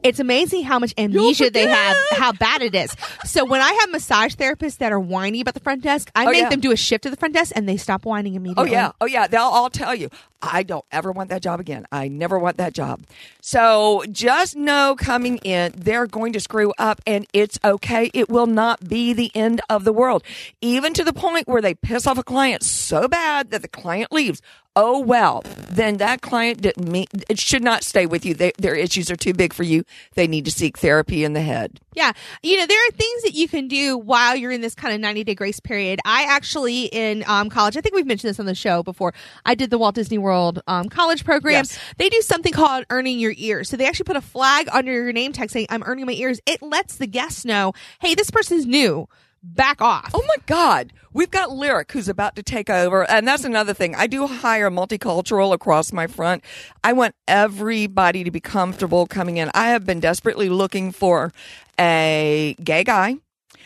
It's 0.03 0.19
amazing 0.19 0.63
how 0.63 0.79
much 0.79 0.93
amnesia 0.97 1.49
they 1.49 1.67
have, 1.67 1.97
how 2.11 2.31
bad 2.33 2.61
it 2.61 2.75
is. 2.75 2.95
So 3.25 3.45
when 3.45 3.61
I 3.61 3.71
have 3.81 3.89
massage 3.91 4.35
therapists 4.35 4.77
that 4.77 4.91
are 4.91 4.99
whiny 4.99 5.41
about 5.41 5.53
the 5.53 5.59
front 5.59 5.81
desk, 5.83 6.11
I 6.15 6.25
Oh, 6.27 6.31
make 6.31 6.41
yeah. 6.41 6.49
them 6.49 6.59
do 6.59 6.71
a 6.71 6.75
shift 6.75 7.03
to 7.03 7.09
the 7.09 7.15
front 7.15 7.33
desk 7.33 7.53
and 7.55 7.67
they 7.69 7.77
stop 7.77 8.05
whining 8.05 8.33
Oh 8.33 8.37
immediately. 8.37 8.71
Yeah, 8.87 8.93
oh 9.01 9.05
yeah. 9.05 9.27
They'll 9.27 9.41
all 9.41 9.69
tell 9.69 9.93
you, 9.93 10.09
I 10.41 10.63
don't 10.63 10.85
ever 10.91 11.11
want 11.11 11.29
that 11.29 11.41
job 11.41 11.59
again. 11.59 11.85
I 11.91 12.07
never 12.07 12.37
want 12.37 12.57
that 12.57 12.73
job. 12.73 13.01
So 13.41 14.03
just 14.11 14.55
know 14.55 14.95
coming 14.97 15.37
in, 15.37 15.73
they're 15.75 16.07
going 16.07 16.33
to 16.33 16.39
screw 16.39 16.73
up, 16.77 17.01
and 17.07 17.27
it's 17.33 17.59
okay. 17.63 18.09
It 18.13 18.29
will 18.29 18.45
not 18.45 18.87
be 18.87 19.13
the 19.13 19.31
end 19.35 19.61
of 19.69 19.83
the 19.83 19.93
world, 19.93 20.23
even 20.61 20.93
to 20.93 21.03
the 21.03 21.13
point 21.13 21.47
where 21.47 21.61
they 21.61 21.73
piss 21.73 22.07
off 22.07 22.17
a 22.17 22.23
client 22.23 22.63
so 22.63 23.07
bad 23.07 23.51
that 23.51 23.61
the 23.61 23.67
client 23.67 24.11
leaves. 24.11 24.41
Oh 24.79 24.99
well, 24.99 25.41
then 25.71 25.97
that 25.97 26.21
client 26.21 26.61
didn't 26.61 26.87
mean 26.87 27.07
it 27.27 27.39
should 27.39 27.63
not 27.63 27.83
stay 27.83 28.05
with 28.05 28.23
you. 28.23 28.35
They, 28.35 28.51
their 28.59 28.75
issues 28.75 29.09
are 29.09 29.15
too 29.15 29.33
big 29.33 29.51
for 29.51 29.63
you. 29.63 29.83
They 30.13 30.27
need 30.27 30.45
to 30.45 30.51
seek 30.51 30.77
therapy 30.77 31.23
in 31.23 31.33
the 31.33 31.41
head. 31.41 31.79
Yeah. 31.95 32.11
You 32.43 32.57
know, 32.57 32.67
there 32.67 32.77
are 32.87 32.91
things 32.91 33.23
that 33.23 33.33
you 33.33 33.47
can 33.47 33.67
do 33.67 33.97
while 33.97 34.35
you're 34.35 34.51
in 34.51 34.61
this 34.61 34.75
kind 34.75 34.93
of 34.93 35.01
90 35.01 35.23
day 35.23 35.33
grace 35.33 35.59
period. 35.59 35.99
I 36.05 36.25
actually, 36.25 36.83
in 36.83 37.23
um, 37.25 37.49
college, 37.49 37.75
I 37.75 37.81
think 37.81 37.95
we've 37.95 38.05
mentioned 38.05 38.29
this 38.29 38.39
on 38.39 38.45
the 38.45 38.53
show 38.53 38.83
before. 38.83 39.15
I 39.47 39.55
did 39.55 39.71
the 39.71 39.79
Walt 39.79 39.95
Disney 39.95 40.19
World 40.19 40.61
um, 40.67 40.89
college 40.89 41.25
program. 41.25 41.53
Yes. 41.53 41.79
They 41.97 42.09
do 42.09 42.21
something 42.21 42.53
called 42.53 42.85
earning 42.91 43.17
your 43.17 43.33
ears. 43.35 43.69
So 43.69 43.77
they 43.77 43.87
actually 43.87 44.03
put 44.03 44.15
a 44.15 44.21
flag 44.21 44.69
under 44.71 44.91
your 44.91 45.11
name 45.11 45.33
tag 45.33 45.49
saying, 45.49 45.65
I'm 45.71 45.81
earning 45.87 46.05
my 46.05 46.13
ears. 46.13 46.39
It 46.45 46.61
lets 46.61 46.97
the 46.97 47.07
guests 47.07 47.45
know, 47.45 47.73
hey, 47.99 48.13
this 48.13 48.29
person's 48.29 48.67
new. 48.67 49.09
Back 49.55 49.81
off. 49.81 50.11
Oh 50.13 50.23
my 50.27 50.35
God. 50.45 50.93
We've 51.13 51.31
got 51.31 51.51
Lyric 51.51 51.91
who's 51.91 52.07
about 52.09 52.35
to 52.35 52.43
take 52.43 52.69
over. 52.69 53.09
And 53.09 53.27
that's 53.27 53.43
another 53.43 53.73
thing. 53.73 53.95
I 53.95 54.05
do 54.07 54.27
hire 54.27 54.69
multicultural 54.69 55.53
across 55.53 55.91
my 55.91 56.05
front. 56.05 56.43
I 56.83 56.93
want 56.93 57.15
everybody 57.27 58.23
to 58.23 58.29
be 58.31 58.39
comfortable 58.39 59.07
coming 59.07 59.37
in. 59.37 59.49
I 59.53 59.69
have 59.69 59.85
been 59.85 59.99
desperately 59.99 60.49
looking 60.49 60.91
for 60.91 61.31
a 61.79 62.55
gay 62.63 62.83
guy 62.83 63.15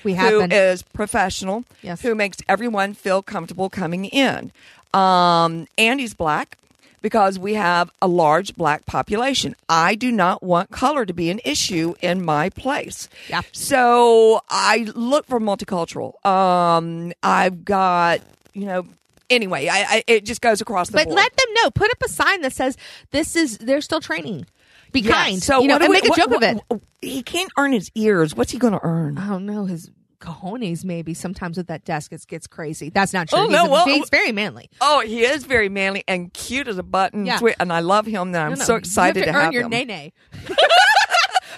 we 0.04 0.14
have 0.14 0.32
who 0.32 0.40
been. 0.42 0.52
is 0.52 0.84
professional, 0.84 1.66
Yes. 1.82 2.02
who 2.02 2.16
makes 2.16 2.38
everyone 2.48 2.94
feel 2.94 3.22
comfortable 3.22 3.70
coming 3.70 4.06
in. 4.06 4.52
Um, 4.94 5.68
and 5.78 6.00
he's 6.00 6.14
black 6.14 6.58
because 7.02 7.38
we 7.40 7.54
have 7.56 7.92
a 8.02 8.08
large 8.08 8.56
black 8.56 8.86
population. 8.86 9.56
I 9.70 9.96
do 9.96 10.12
not 10.12 10.42
want 10.44 10.72
color 10.72 11.06
to 11.06 11.14
be 11.14 11.30
an 11.30 11.40
issue 11.46 11.96
in 12.02 12.24
my 12.24 12.50
place. 12.50 13.10
Yeah. 13.30 13.42
So 13.52 14.42
I 14.50 14.90
look 14.96 15.26
for 15.26 15.40
multicultural. 15.40 16.24
Um, 16.26 17.12
I've 17.24 17.66
got, 17.66 18.22
you 18.54 18.66
know, 18.66 18.86
anyway, 19.30 19.68
I, 19.68 19.80
I 19.90 20.04
it 20.08 20.26
just 20.26 20.42
goes 20.42 20.62
across 20.62 20.90
the 20.90 20.94
board. 20.98 21.06
but 21.08 21.10
board. 21.10 21.16
let 21.24 21.36
them 21.36 21.48
know. 21.56 21.72
Put 21.72 21.92
up 21.92 22.02
a 22.04 22.10
sign 22.10 22.42
that 22.42 22.54
says, 22.54 22.78
this 23.12 23.36
is, 23.36 23.58
they're 23.58 23.82
still 23.82 24.00
training. 24.02 24.46
Be 24.92 25.00
Yeah, 25.02 25.14
kind. 25.14 25.42
So 25.42 25.62
you 25.62 25.70
know, 25.70 25.76
and 25.78 25.84
we- 25.88 25.94
make 25.94 26.06
a 26.06 26.10
what- 26.10 26.18
joke 26.20 26.30
what- 26.32 26.44
of 26.44 26.62
it. 26.72 26.82
He 27.02 27.24
can't 27.24 27.52
earn 27.58 27.72
his 27.72 27.90
ears. 27.96 28.36
What's 28.36 28.52
he 28.52 28.60
going 28.60 28.74
to 28.74 28.80
earn? 28.84 29.18
I 29.18 29.28
don't 29.30 29.46
know 29.46 29.66
his 29.66 29.90
cojones. 30.22 30.86
Maybe 30.86 31.14
sometimes 31.14 31.58
with 31.58 31.68
that 31.68 31.84
desk, 31.84 32.14
it 32.14 32.26
gets 32.28 32.48
crazy. 32.48 32.90
That's 32.90 33.12
not 33.14 33.28
true. 33.30 33.40
Oh, 33.40 33.44
he's, 33.44 33.52
no, 33.52 33.70
well- 33.70 33.86
he's 33.86 34.10
very 34.10 34.32
manly. 34.32 34.70
Oh, 34.80 35.02
he 35.02 35.24
is 35.24 35.44
very 35.44 35.68
manly 35.70 36.04
and 36.08 36.34
cute 36.34 36.68
as 36.68 36.78
a 36.78 36.84
button. 36.84 37.26
Yeah. 37.26 37.38
Sweet, 37.40 37.56
and 37.60 37.74
I 37.74 37.80
love 37.82 38.06
him. 38.06 38.28
And 38.30 38.38
I'm 38.38 38.50
No, 38.52 38.56
no, 38.56 38.64
so 38.66 38.76
excited 38.76 39.26
you 39.26 39.26
have 39.26 39.28
to, 39.28 39.32
to, 39.34 39.38
earn 39.38 39.44
have 39.46 39.54
your 39.54 39.86
nay 39.86 40.14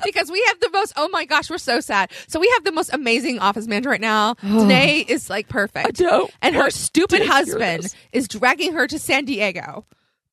because 0.04 0.32
we 0.32 0.44
have 0.48 0.60
the 0.60 0.70
most. 0.72 0.94
Oh 0.96 1.10
my 1.10 1.26
gosh, 1.26 1.50
we're 1.50 1.58
so 1.58 1.80
sad. 1.80 2.12
So 2.28 2.40
we 2.40 2.50
have 2.56 2.64
the 2.64 2.72
most 2.72 2.90
amazing 2.94 3.40
office 3.40 3.68
manager 3.68 3.90
right 3.90 4.02
now. 4.02 4.34
Danae 4.42 5.06
is 5.08 5.30
like 5.30 5.48
perfect. 5.50 5.88
I 5.88 5.92
don't 5.92 6.32
And 6.42 6.56
her 6.56 6.70
stupid 6.70 7.26
husband 7.26 7.94
is 8.12 8.28
dragging 8.28 8.74
her 8.74 8.88
to 8.88 9.00
San 9.00 9.26
Diego. 9.26 9.86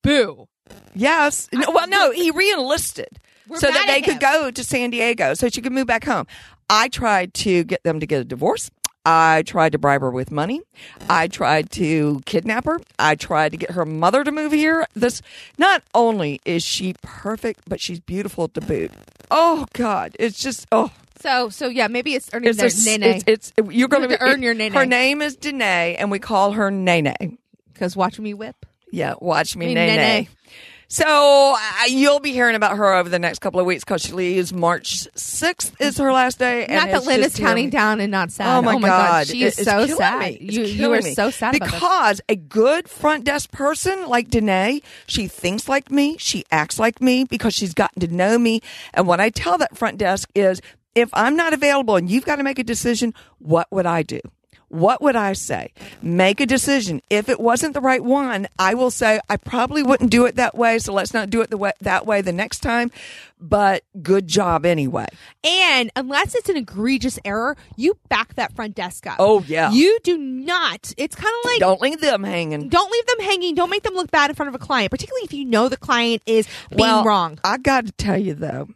Boo. 0.03 0.49
Yes. 0.95 1.49
No, 1.53 1.71
well, 1.73 1.89
no, 1.89 2.11
he 2.13 2.31
re-enlisted 2.31 3.21
We're 3.49 3.59
so 3.59 3.69
that 3.71 3.87
they 3.87 4.01
could 4.03 4.15
him. 4.15 4.19
go 4.21 4.51
to 4.51 4.65
San 4.65 4.91
Diego 4.91 5.35
so 5.35 5.49
she 5.49 5.61
could 5.61 5.73
move 5.73 5.87
back 5.87 6.05
home. 6.05 6.27
I 6.71 6.87
tried 6.89 7.35
to 7.35 7.65
get 7.65 7.83
them 7.83 7.99
to 7.99 8.07
get 8.07 8.21
a 8.21 8.25
divorce. 8.25 8.71
I 9.05 9.43
tried 9.47 9.73
to 9.73 9.79
bribe 9.79 10.03
her 10.03 10.11
with 10.11 10.31
money. 10.31 10.61
I 11.09 11.27
tried 11.27 11.71
to 11.73 12.21
kidnap 12.27 12.67
her. 12.67 12.79
I 12.99 13.17
tried 13.17 13.51
to 13.53 13.57
get 13.57 13.73
her 13.73 13.85
mother 13.85 14.23
to 14.23 14.31
move 14.31 14.53
here. 14.53 14.87
This 14.95 15.21
not 15.59 15.83
only 15.95 16.41
is 16.45 16.63
she 16.63 16.95
perfect, 17.03 17.63
but 17.67 17.81
she's 17.81 17.99
beautiful 17.99 18.47
to 18.49 18.61
boot. 18.61 18.93
Oh 19.31 19.67
God, 19.73 20.15
it's 20.21 20.39
just 20.39 20.67
oh. 20.71 20.93
So 21.21 21.49
so 21.49 21.67
yeah, 21.67 21.89
maybe 21.89 22.15
it's 22.15 22.31
earning 22.33 22.51
It's, 22.51 22.59
their 22.59 22.95
a, 22.95 22.99
nay. 22.99 23.23
it's, 23.27 23.53
it's 23.57 23.75
you're 23.75 23.89
going 23.89 24.09
have 24.09 24.19
to 24.19 24.23
earn 24.23 24.43
your 24.43 24.55
Nene. 24.55 24.73
Her 24.73 24.87
name 24.87 25.23
is 25.23 25.35
Danae, 25.37 25.97
and 25.99 26.11
we 26.11 26.19
call 26.19 26.53
her 26.53 26.71
Nene. 26.71 27.39
Because 27.73 27.97
watch 27.97 28.21
me 28.21 28.33
whip. 28.33 28.65
Yeah, 28.93 29.15
watch 29.21 29.57
me, 29.57 29.67
Me, 29.67 29.75
Nene. 29.75 29.97
Nene. 29.97 30.29
So 30.93 31.55
uh, 31.57 31.85
you'll 31.87 32.19
be 32.19 32.33
hearing 32.33 32.57
about 32.57 32.77
her 32.77 32.95
over 32.95 33.09
the 33.09 33.21
next 33.21 33.39
couple 33.39 33.61
of 33.61 33.65
weeks 33.67 33.85
because 33.85 34.03
she 34.03 34.11
leaves 34.13 34.53
March 34.53 35.07
6th 35.15 35.81
is 35.81 35.99
her 35.99 36.13
last 36.13 36.41
day. 36.41 36.67
Not 36.69 36.89
that 36.91 37.05
Lynn 37.05 37.23
is 37.23 37.37
counting 37.37 37.71
down 37.71 38.01
and 38.01 38.11
not 38.11 38.33
sad. 38.33 38.59
Oh 38.59 38.61
my, 38.61 38.77
god. 38.81 39.29
she 39.29 39.45
It- 39.45 39.57
is 39.57 39.65
so 39.65 39.87
sad. 39.87 40.39
You, 40.41 40.65
you 40.65 40.93
are 40.93 41.01
me. 41.01 41.15
so 41.15 41.31
sad 41.31 41.53
because 41.53 42.21
a 42.29 42.35
good 42.35 42.89
front 42.89 43.23
desk 43.25 43.53
person 43.53 44.09
like 44.09 44.31
Danae, 44.31 44.81
she 45.07 45.29
thinks 45.29 45.69
like 45.69 45.93
me, 45.93 46.17
she 46.19 46.43
acts 46.51 46.81
like 46.81 47.01
me 47.01 47.23
because 47.23 47.55
she's 47.55 47.73
gotten 47.73 48.01
to 48.01 48.09
know 48.13 48.37
me. 48.37 48.61
And 48.93 49.07
what 49.07 49.21
I 49.21 49.31
tell 49.31 49.59
that 49.59 49.79
front 49.79 49.97
desk 49.97 50.29
is, 50.35 50.61
if 50.97 51.09
I'm 51.13 51.37
not 51.37 51.53
available 51.53 51.95
and 51.95 52.11
you've 52.11 52.25
got 52.25 52.37
to 52.37 52.43
make 52.43 52.59
a 52.59 52.65
decision, 52.65 53.15
what 53.39 53.69
would 53.71 53.87
I 53.87 54.03
do? 54.03 54.19
What 54.71 55.03
would 55.03 55.17
I 55.17 55.33
say? 55.33 55.73
Make 56.01 56.41
a 56.41 56.47
decision. 56.47 57.03
If 57.11 57.29
it 57.29 57.41
wasn't 57.41 57.75
the 57.75 57.81
right 57.81 58.03
one, 58.03 58.47
I 58.57 58.75
will 58.75 58.93
say 58.93 59.19
I 59.29 59.37
probably 59.37 59.83
wouldn't 59.83 60.11
do 60.11 60.27
it 60.27 60.37
that 60.37 60.57
way. 60.57 60.79
So 60.79 60.93
let's 60.93 61.13
not 61.13 61.29
do 61.29 61.41
it 61.41 61.51
the 61.51 61.59
way, 61.59 61.73
that 61.81 62.07
way 62.07 62.23
the 62.23 62.33
next 62.33 62.61
time. 62.61 62.93
But 63.41 63.83
good 64.01 64.29
job 64.29 64.65
anyway. 64.65 65.07
And 65.43 65.91
unless 65.97 66.37
it's 66.37 66.49
an 66.49 66.57
egregious 66.57 67.19
error, 67.25 67.57
you 67.77 67.97
back 68.09 68.35
that 68.37 68.55
front 68.55 68.77
desk 68.77 69.09
up. 69.09 69.17
Oh, 69.19 69.43
yeah. 69.49 69.73
You 69.73 69.99
do 70.05 70.17
not. 70.17 70.93
It's 70.97 71.17
kind 71.17 71.35
of 71.43 71.51
like 71.51 71.59
Don't 71.59 71.81
leave 71.81 72.01
them 72.01 72.23
hanging. 72.23 72.69
don't 72.69 72.93
leave 72.93 73.07
them 73.07 73.21
hanging. 73.27 73.55
Don't 73.57 73.71
make 73.71 73.83
them 73.83 73.95
look 73.95 74.11
bad 74.13 74.31
in 74.31 74.37
front 74.37 74.49
of 74.51 74.55
a 74.55 74.59
client, 74.59 74.91
particularly 74.93 75.25
if 75.25 75.33
you 75.33 75.45
know 75.47 75.69
the 75.69 75.77
client 75.77 76.23
is 76.27 76.47
being 76.69 76.81
well, 76.81 77.03
wrong. 77.03 77.41
I 77.43 77.57
got 77.59 77.87
to 77.87 77.93
tell 77.93 78.19
you 78.19 78.35
though, 78.35 78.69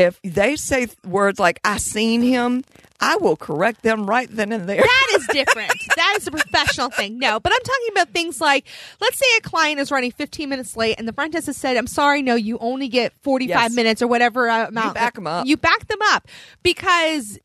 if 0.00 0.20
they 0.22 0.56
say 0.56 0.88
words 1.06 1.38
like 1.38 1.60
"I 1.64 1.76
seen 1.76 2.22
him," 2.22 2.64
I 3.00 3.16
will 3.16 3.36
correct 3.36 3.82
them 3.82 4.08
right 4.08 4.28
then 4.30 4.52
and 4.52 4.68
there. 4.68 4.82
That 4.82 5.08
is 5.16 5.26
different. 5.32 5.72
that 5.96 6.14
is 6.18 6.26
a 6.26 6.30
professional 6.30 6.90
thing. 6.90 7.18
No, 7.18 7.38
but 7.40 7.52
I'm 7.52 7.60
talking 7.62 7.88
about 7.92 8.08
things 8.10 8.40
like, 8.40 8.66
let's 9.00 9.18
say 9.18 9.26
a 9.38 9.40
client 9.42 9.78
is 9.80 9.90
running 9.90 10.10
15 10.10 10.48
minutes 10.48 10.76
late, 10.76 10.96
and 10.98 11.06
the 11.06 11.12
front 11.12 11.32
desk 11.32 11.46
has 11.46 11.56
said, 11.56 11.76
"I'm 11.76 11.86
sorry, 11.86 12.22
no, 12.22 12.34
you 12.34 12.58
only 12.58 12.88
get 12.88 13.12
45 13.22 13.48
Yes. 13.48 13.72
minutes 13.74 14.02
or 14.02 14.08
whatever 14.08 14.48
uh, 14.48 14.68
amount." 14.68 14.94
back 14.94 15.16
'em 15.16 15.26
up. 15.26 15.46
You 15.46 15.56
back 15.56 15.86
them 15.88 16.00
up 16.12 16.26
because 16.62 17.38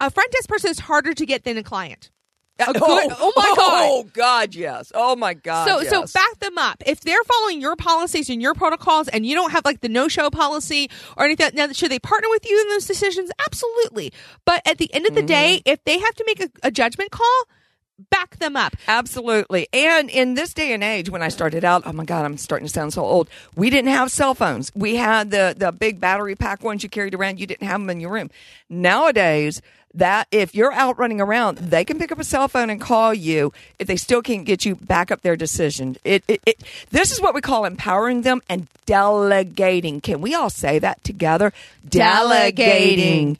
a 0.00 0.10
front 0.10 0.32
desk 0.32 0.48
person 0.48 0.70
is 0.70 0.78
harder 0.80 1.12
to 1.14 1.26
get 1.26 1.44
than 1.44 1.56
a 1.58 1.62
client. 1.62 2.10
A 2.68 2.72
good- 2.72 3.12
oh 3.18 3.32
my 3.36 3.54
God. 3.56 3.88
Oh 3.90 4.02
God, 4.12 4.54
yes. 4.54 4.92
Oh 4.94 5.16
my 5.16 5.34
God. 5.34 5.66
So 5.68 5.82
so 5.88 6.04
back 6.12 6.38
them 6.40 6.58
up. 6.58 6.82
If 6.86 7.00
they're 7.00 7.22
following 7.24 7.60
your 7.60 7.76
policies 7.76 8.28
and 8.30 8.40
your 8.42 8.54
protocols 8.54 9.08
and 9.08 9.24
you 9.26 9.34
don't 9.34 9.50
have 9.52 9.64
like 9.64 9.80
the 9.80 9.88
no 9.88 10.08
show 10.08 10.30
policy 10.30 10.90
or 11.16 11.24
anything 11.24 11.50
now 11.54 11.68
should 11.72 11.90
they 11.90 11.98
partner 11.98 12.28
with 12.30 12.48
you 12.48 12.60
in 12.60 12.68
those 12.68 12.86
decisions? 12.86 13.30
Absolutely. 13.44 14.12
But 14.44 14.62
at 14.66 14.78
the 14.78 14.92
end 14.94 15.06
of 15.06 15.14
the 15.14 15.22
day, 15.22 15.40
Mm-hmm. 15.40 15.72
if 15.72 15.84
they 15.84 15.98
have 15.98 16.14
to 16.16 16.24
make 16.26 16.40
a, 16.42 16.48
a 16.64 16.70
judgment 16.70 17.10
call, 17.10 17.44
back 18.10 18.38
them 18.38 18.56
up. 18.56 18.76
Absolutely. 18.88 19.68
And 19.72 20.08
in 20.08 20.34
this 20.34 20.54
day 20.54 20.72
and 20.72 20.82
age, 20.82 21.10
when 21.10 21.22
I 21.22 21.28
started 21.28 21.64
out, 21.64 21.82
oh 21.84 21.92
my 21.92 22.04
God, 22.04 22.24
I'm 22.24 22.38
starting 22.38 22.66
to 22.66 22.72
sound 22.72 22.92
so 22.92 23.04
old. 23.04 23.28
We 23.54 23.70
didn't 23.70 23.90
have 23.90 24.10
cell 24.10 24.34
phones. 24.34 24.72
We 24.74 24.96
had 24.96 25.30
the, 25.30 25.54
the 25.56 25.72
big 25.72 26.00
battery 26.00 26.34
pack 26.34 26.62
ones 26.64 26.82
you 26.82 26.88
carried 26.88 27.14
around. 27.14 27.40
You 27.40 27.46
didn't 27.46 27.66
have 27.66 27.80
them 27.80 27.90
in 27.90 28.00
your 28.00 28.10
room. 28.10 28.30
Nowadays, 28.68 29.60
that 29.94 30.28
if 30.30 30.54
you're 30.54 30.72
out 30.72 30.98
running 30.98 31.20
around, 31.20 31.58
they 31.58 31.84
can 31.84 31.98
pick 31.98 32.12
up 32.12 32.18
a 32.18 32.24
cell 32.24 32.48
phone 32.48 32.70
and 32.70 32.80
call 32.80 33.12
you. 33.12 33.52
If 33.78 33.88
they 33.88 33.96
still 33.96 34.22
can't 34.22 34.44
get 34.44 34.64
you, 34.64 34.76
back 34.76 35.10
up 35.10 35.22
their 35.22 35.36
decision. 35.36 35.96
It, 36.04 36.22
it, 36.28 36.40
it 36.46 36.62
this 36.90 37.10
is 37.10 37.20
what 37.20 37.34
we 37.34 37.40
call 37.40 37.64
empowering 37.64 38.22
them 38.22 38.40
and 38.48 38.68
delegating. 38.86 40.00
Can 40.00 40.20
we 40.20 40.34
all 40.34 40.50
say 40.50 40.78
that 40.78 41.02
together? 41.02 41.52
Delegating. 41.88 43.38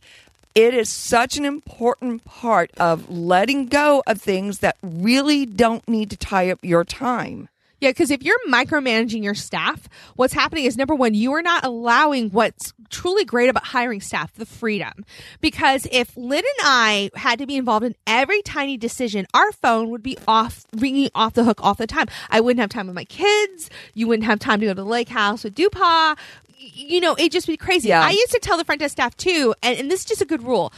It 0.54 0.74
is 0.74 0.88
such 0.88 1.36
an 1.36 1.44
important 1.44 2.24
part 2.24 2.72
of 2.76 3.08
letting 3.08 3.66
go 3.66 4.02
of 4.06 4.20
things 4.20 4.58
that 4.58 4.76
really 4.82 5.46
don't 5.46 5.86
need 5.88 6.10
to 6.10 6.16
tie 6.16 6.50
up 6.50 6.58
your 6.62 6.84
time. 6.84 7.48
Yeah, 7.80 7.90
because 7.90 8.10
if 8.10 8.22
you're 8.22 8.38
micromanaging 8.48 9.24
your 9.24 9.34
staff, 9.34 9.88
what's 10.16 10.34
happening 10.34 10.64
is 10.64 10.76
number 10.76 10.94
one, 10.94 11.14
you 11.14 11.32
are 11.32 11.42
not 11.42 11.64
allowing 11.64 12.30
what's 12.30 12.74
truly 12.90 13.24
great 13.24 13.48
about 13.48 13.64
hiring 13.64 14.00
staff, 14.00 14.34
the 14.34 14.44
freedom. 14.44 15.04
Because 15.40 15.86
if 15.90 16.14
Lynn 16.16 16.44
and 16.58 16.66
I 16.66 17.10
had 17.14 17.38
to 17.38 17.46
be 17.46 17.56
involved 17.56 17.86
in 17.86 17.94
every 18.06 18.42
tiny 18.42 18.76
decision, 18.76 19.26
our 19.32 19.50
phone 19.52 19.88
would 19.90 20.02
be 20.02 20.18
off, 20.28 20.66
ringing 20.76 21.08
off 21.14 21.34
the 21.34 21.44
hook 21.44 21.60
all 21.62 21.74
the 21.74 21.86
time. 21.86 22.06
I 22.28 22.40
wouldn't 22.40 22.60
have 22.60 22.70
time 22.70 22.86
with 22.86 22.96
my 22.96 23.04
kids. 23.04 23.70
You 23.94 24.06
wouldn't 24.06 24.26
have 24.26 24.38
time 24.38 24.60
to 24.60 24.66
go 24.66 24.72
to 24.72 24.82
the 24.82 24.84
lake 24.84 25.08
house 25.08 25.44
with 25.44 25.54
Dupa. 25.54 26.18
You 26.58 27.00
know, 27.00 27.14
it'd 27.18 27.32
just 27.32 27.46
be 27.46 27.56
crazy. 27.56 27.88
Yeah. 27.88 28.02
I 28.02 28.10
used 28.10 28.32
to 28.32 28.38
tell 28.38 28.58
the 28.58 28.64
front 28.64 28.80
desk 28.80 28.92
staff 28.92 29.16
too, 29.16 29.54
and, 29.62 29.78
and 29.78 29.90
this 29.90 30.00
is 30.00 30.06
just 30.06 30.20
a 30.20 30.26
good 30.26 30.42
rule. 30.42 30.72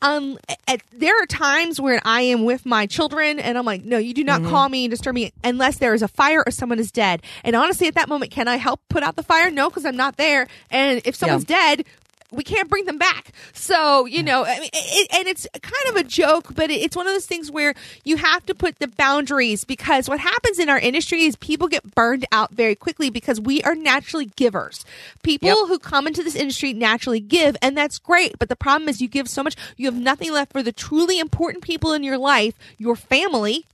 Um, 0.00 0.38
at, 0.66 0.80
there 0.92 1.20
are 1.20 1.26
times 1.26 1.80
where 1.80 2.00
I 2.04 2.20
am 2.22 2.44
with 2.44 2.64
my 2.64 2.86
children, 2.86 3.40
and 3.40 3.58
I'm 3.58 3.64
like, 3.64 3.84
"No, 3.84 3.98
you 3.98 4.14
do 4.14 4.22
not 4.22 4.42
call 4.44 4.68
me 4.68 4.84
and 4.84 4.90
disturb 4.90 5.14
me 5.14 5.32
unless 5.42 5.78
there 5.78 5.92
is 5.94 6.02
a 6.02 6.08
fire 6.08 6.44
or 6.46 6.50
someone 6.52 6.78
is 6.78 6.92
dead." 6.92 7.22
And 7.42 7.56
honestly, 7.56 7.88
at 7.88 7.94
that 7.94 8.08
moment, 8.08 8.30
can 8.30 8.46
I 8.46 8.56
help 8.56 8.80
put 8.88 9.02
out 9.02 9.16
the 9.16 9.22
fire? 9.22 9.50
No, 9.50 9.68
because 9.68 9.84
I'm 9.84 9.96
not 9.96 10.16
there. 10.16 10.46
And 10.70 11.00
if 11.04 11.16
someone's 11.16 11.44
dead, 11.44 11.84
we 12.30 12.44
can't 12.44 12.68
bring 12.68 12.84
them 12.84 12.98
back. 12.98 13.32
So 13.52 14.06
you 14.06 14.22
know, 14.22 14.44
I 14.44 14.60
mean, 14.60 14.70
it, 14.72 15.08
and 15.14 15.28
it's 15.28 15.46
kind 15.60 15.88
of 15.88 15.96
a 15.96 16.04
joke, 16.04 16.54
but 16.54 16.70
it's 16.70 16.96
one 16.96 17.06
of 17.06 17.12
those 17.12 17.26
things 17.26 17.50
where 17.50 17.74
you 18.04 18.16
have 18.16 18.44
to 18.46 18.54
put 18.54 18.78
the 18.78 18.88
boundaries 18.88 19.64
because 19.64 20.08
what 20.08 20.20
happens 20.20 20.58
in 20.58 20.68
our 20.68 20.78
industry 20.78 21.22
is 21.24 21.36
people 21.36 21.68
get 21.68 21.94
burned 21.94 22.26
out 22.32 22.52
very 22.52 22.74
quickly 22.74 23.10
because 23.10 23.40
we 23.40 23.62
are 23.62 23.74
naturally 23.74 24.26
givers. 24.36 24.84
People 25.22 25.48
Yep. 25.48 25.68
who 25.68 25.78
come 25.78 26.06
into 26.06 26.22
this 26.22 26.34
industry 26.34 26.72
naturally 26.72 27.20
give, 27.20 27.56
and 27.62 27.76
that's 27.76 27.98
great. 27.98 28.38
But 28.38 28.48
the 28.48 28.56
problem 28.56 28.88
is, 28.88 29.00
you 29.00 29.08
give 29.08 29.28
so 29.28 29.42
much, 29.42 29.56
you 29.76 29.86
have 29.86 29.94
nothing 29.94 30.32
left 30.32 30.52
for 30.52 30.62
the 30.62 30.72
truly 30.72 31.18
important 31.18 31.62
people 31.62 31.92
in 31.92 32.02
your 32.02 32.18
life, 32.18 32.54
your 32.78 32.96
family. 32.96 33.64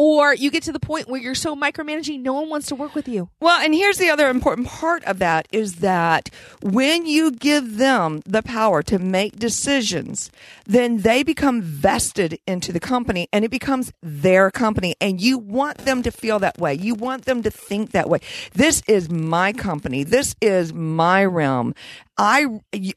Or 0.00 0.32
you 0.32 0.52
get 0.52 0.62
to 0.62 0.72
the 0.72 0.78
point 0.78 1.08
where 1.08 1.20
you're 1.20 1.34
so 1.34 1.56
micromanaging, 1.56 2.22
no 2.22 2.32
one 2.32 2.48
wants 2.48 2.68
to 2.68 2.76
work 2.76 2.94
with 2.94 3.08
you. 3.08 3.30
Well, 3.40 3.60
and 3.60 3.74
here's 3.74 3.98
the 3.98 4.10
other 4.10 4.28
important 4.28 4.68
part 4.68 5.02
of 5.04 5.18
that 5.18 5.48
is 5.50 5.76
that 5.76 6.30
when 6.62 7.04
you 7.04 7.32
give 7.32 7.78
them 7.78 8.22
the 8.24 8.42
power 8.42 8.80
to 8.84 9.00
make 9.00 9.36
decisions, 9.36 10.30
then 10.66 10.98
they 10.98 11.24
become 11.24 11.60
vested 11.62 12.38
into 12.46 12.72
the 12.72 12.78
company 12.78 13.28
and 13.32 13.44
it 13.44 13.50
becomes 13.50 13.92
their 14.00 14.52
company. 14.52 14.94
And 15.00 15.20
you 15.20 15.36
want 15.36 15.78
them 15.78 16.04
to 16.04 16.12
feel 16.12 16.38
that 16.38 16.58
way. 16.58 16.74
You 16.74 16.94
want 16.94 17.24
them 17.24 17.42
to 17.42 17.50
think 17.50 17.90
that 17.90 18.08
way. 18.08 18.20
This 18.54 18.82
is 18.86 19.10
my 19.10 19.52
company. 19.52 20.04
This 20.04 20.36
is 20.40 20.72
my 20.72 21.24
realm. 21.24 21.74
I, 22.18 22.46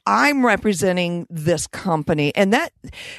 I'm 0.04 0.44
representing 0.44 1.26
this 1.30 1.68
company 1.68 2.32
and 2.34 2.52
that 2.52 2.72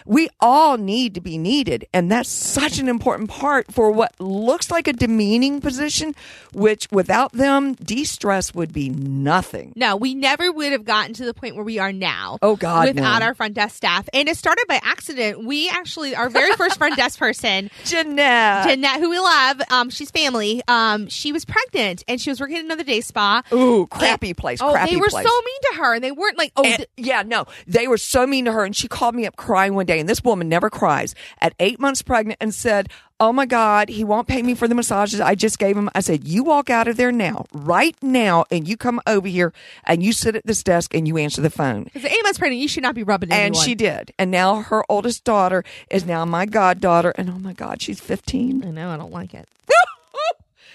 we 0.06 0.30
all 0.42 0.78
need 0.78 1.16
to 1.16 1.22
be 1.22 1.38
needed. 1.38 1.86
And 1.94 2.12
that's 2.12 2.30
such 2.30 2.78
an 2.78 2.89
important 2.89 3.30
part 3.30 3.72
for 3.72 3.89
what 3.92 4.13
looks 4.20 4.70
like 4.70 4.88
a 4.89 4.94
demeaning 4.94 5.62
position, 5.62 6.13
which 6.54 6.88
without 6.92 7.32
them, 7.32 7.74
de-stress 7.76 8.54
would 8.54 8.74
be 8.74 8.89
nothing. 8.89 9.72
No, 9.78 9.96
we 9.96 10.13
never 10.13 10.52
would 10.52 10.74
have 10.74 10.84
gotten 10.84 11.13
to 11.13 11.26
the 11.26 11.34
point 11.34 11.56
where 11.56 11.63
we 11.63 11.80
are 11.80 11.94
now. 11.94 12.38
Oh, 12.42 12.56
God, 12.58 12.88
Without 12.89 13.20
no. 13.20 13.26
our 13.28 13.34
front 13.34 13.54
desk 13.54 13.76
staff. 13.78 14.10
And 14.13 14.28
it 14.28 14.36
started 14.36 14.66
by 14.68 14.82
accident. 14.84 15.46
We 15.46 15.70
actually, 15.70 16.16
our 16.16 16.30
very 16.30 16.54
first 16.54 16.78
front 16.78 16.98
desk 16.98 17.18
person, 17.18 17.70
Jeanette. 17.86 18.68
Jeanette, 18.68 19.00
who 19.00 19.10
we 19.10 19.20
love, 19.20 19.62
um, 19.72 19.89
she's 19.89 20.12
family, 20.12 20.62
um, 20.68 21.08
she 21.08 21.32
was 21.32 21.46
pregnant 21.46 22.04
and 22.10 22.20
she 22.20 22.30
was 22.30 22.42
working 22.42 22.58
at 22.58 22.66
another 22.66 22.84
day 22.84 23.00
spa. 23.00 23.42
Ooh, 23.54 23.88
crappy 23.88 24.34
place. 24.34 24.60
Oh, 24.62 24.72
crappy 24.74 24.96
they 24.96 24.98
were 25.00 25.08
place. 25.08 25.26
so 25.26 25.42
mean 25.46 25.60
to 25.72 25.78
her 25.80 25.92
and 25.93 26.03
they 26.03 26.12
weren't 26.12 26.38
like, 26.38 26.51
oh, 26.56 26.63
And- 26.63 26.77
th- 26.77 26.89
yeah, 26.97 27.23
no, 27.23 27.45
they 27.67 27.88
were 27.88 27.97
so 27.97 28.25
mean 28.27 28.45
to 28.45 28.51
her, 28.51 28.63
and 28.65 28.75
she 28.75 28.88
called 28.88 29.15
me 29.15 29.25
up 29.25 29.36
crying 29.36 29.73
one 29.75 29.86
day. 29.86 29.99
And 29.99 30.08
this 30.10 30.23
woman 30.23 30.49
never 30.49 30.69
cries. 30.69 31.13
At 31.41 31.53
eight 31.60 31.79
months 31.79 32.01
pregnant, 32.01 32.38
and 32.41 32.53
said, 32.53 32.89
"Oh 33.19 33.32
my 33.32 33.45
God, 33.45 33.89
he 33.89 34.03
won't 34.03 34.27
pay 34.27 34.41
me 34.41 34.56
for 34.56 34.67
the 34.67 34.75
massages 34.75 35.21
I 35.21 35.36
just 35.36 35.60
gave 35.60 35.77
him." 35.77 35.89
I 35.95 35.99
said, 36.01 36.27
"You 36.27 36.43
walk 36.43 36.69
out 36.69 36.88
of 36.88 36.97
there 36.97 37.12
now, 37.12 37.45
right 37.53 37.95
now, 38.01 38.45
and 38.51 38.67
you 38.67 38.75
come 38.77 38.99
over 39.08 39.27
here 39.27 39.53
and 39.86 40.01
you 40.03 40.12
sit 40.13 40.36
at 40.36 40.45
this 40.45 40.63
desk 40.63 40.93
and 40.93 41.08
you 41.08 41.17
answer 41.17 41.41
the 41.41 41.49
phone." 41.49 41.84
because 41.86 42.06
eight 42.06 42.23
months 42.23 42.39
pregnant, 42.39 42.62
you 42.62 42.67
should 42.67 42.84
not 42.84 42.95
be 42.95 43.03
rubbing 43.03 43.32
And 43.32 43.41
anyone. 43.56 43.63
she 43.65 43.75
did. 43.75 44.12
And 44.19 44.32
now 44.32 44.62
her 44.62 44.84
oldest 44.89 45.23
daughter 45.23 45.63
is 45.89 46.06
now 46.06 46.25
my 46.25 46.45
goddaughter, 46.45 47.13
and 47.17 47.29
oh 47.29 47.39
my 47.39 47.53
God, 47.53 47.82
she's 47.82 47.99
fifteen. 47.99 48.63
I 48.65 48.71
know, 48.71 48.89
I 48.89 48.97
don't 48.97 49.12
like 49.12 49.34
it. 49.34 49.47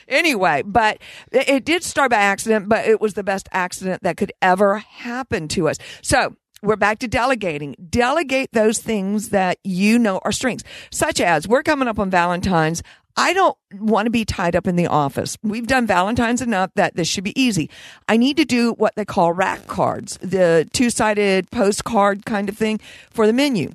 Anyway, 0.09 0.63
but 0.65 0.99
it 1.31 1.65
did 1.65 1.85
start 1.85 2.11
by 2.11 2.17
accident, 2.17 2.69
but 2.69 2.87
it 2.87 3.01
was 3.01 3.15
the 3.15 3.23
best 3.23 3.49
accident 3.53 4.03
that 4.03 4.17
could 4.17 4.33
ever 4.41 4.79
happen 4.79 5.49
to 5.49 5.69
us. 5.69 5.77
So 6.03 6.35
we're 6.63 6.77
back 6.77 6.99
to 7.01 7.09
delegating. 7.09 7.77
Delegate 7.89 8.51
those 8.53 8.79
things 8.79 9.29
that 9.29 9.59
you 9.63 9.99
know 9.99 10.19
are 10.25 10.33
strengths, 10.33 10.65
such 10.91 11.21
as 11.21 11.47
we're 11.47 11.63
coming 11.63 11.89
up 11.89 11.99
on 11.99 12.11
Valentine's. 12.11 12.83
I 13.17 13.33
don't 13.33 13.57
want 13.75 14.07
to 14.07 14.11
be 14.11 14.25
tied 14.25 14.55
up 14.55 14.69
in 14.69 14.77
the 14.77 14.87
office. 14.87 15.37
We've 15.43 15.67
done 15.67 15.89
Valentine's 15.89 16.41
enough 16.41 16.71
that 16.77 16.95
this 16.95 17.09
should 17.09 17.25
be 17.25 17.41
easy. 17.41 17.69
I 18.09 18.17
need 18.17 18.37
to 18.37 18.45
do 18.45 18.75
what 18.75 18.95
they 18.95 19.05
call 19.05 19.33
rack 19.33 19.67
cards, 19.67 20.19
the 20.19 20.69
two 20.73 20.89
sided 20.89 21.51
postcard 21.51 22.25
kind 22.25 22.49
of 22.49 22.57
thing 22.57 22.79
for 23.11 23.27
the 23.27 23.33
menu 23.33 23.73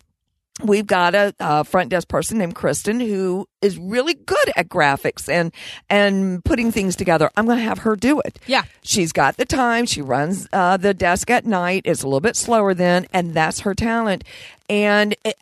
we've 0.61 0.85
got 0.85 1.15
a, 1.15 1.33
a 1.39 1.63
front 1.63 1.89
desk 1.89 2.07
person 2.07 2.37
named 2.37 2.53
Kristen 2.55 2.99
who 2.99 3.47
is 3.61 3.77
really 3.77 4.13
good 4.13 4.51
at 4.55 4.69
graphics 4.69 5.27
and 5.27 5.51
and 5.89 6.43
putting 6.45 6.71
things 6.71 6.95
together. 6.95 7.31
I'm 7.35 7.45
going 7.45 7.57
to 7.57 7.63
have 7.63 7.79
her 7.79 7.95
do 7.95 8.19
it. 8.21 8.39
Yeah. 8.45 8.63
she's 8.83 9.11
got 9.11 9.37
the 9.37 9.45
time. 9.45 9.85
She 9.85 10.01
runs 10.01 10.47
uh, 10.53 10.77
the 10.77 10.93
desk 10.93 11.29
at 11.31 11.45
night. 11.45 11.83
It's 11.85 12.03
a 12.03 12.07
little 12.07 12.19
bit 12.21 12.35
slower 12.35 12.73
then, 12.73 13.07
and 13.13 13.33
that's 13.33 13.61
her 13.61 13.73
talent. 13.73 14.23
And 14.69 15.15
it, 15.25 15.35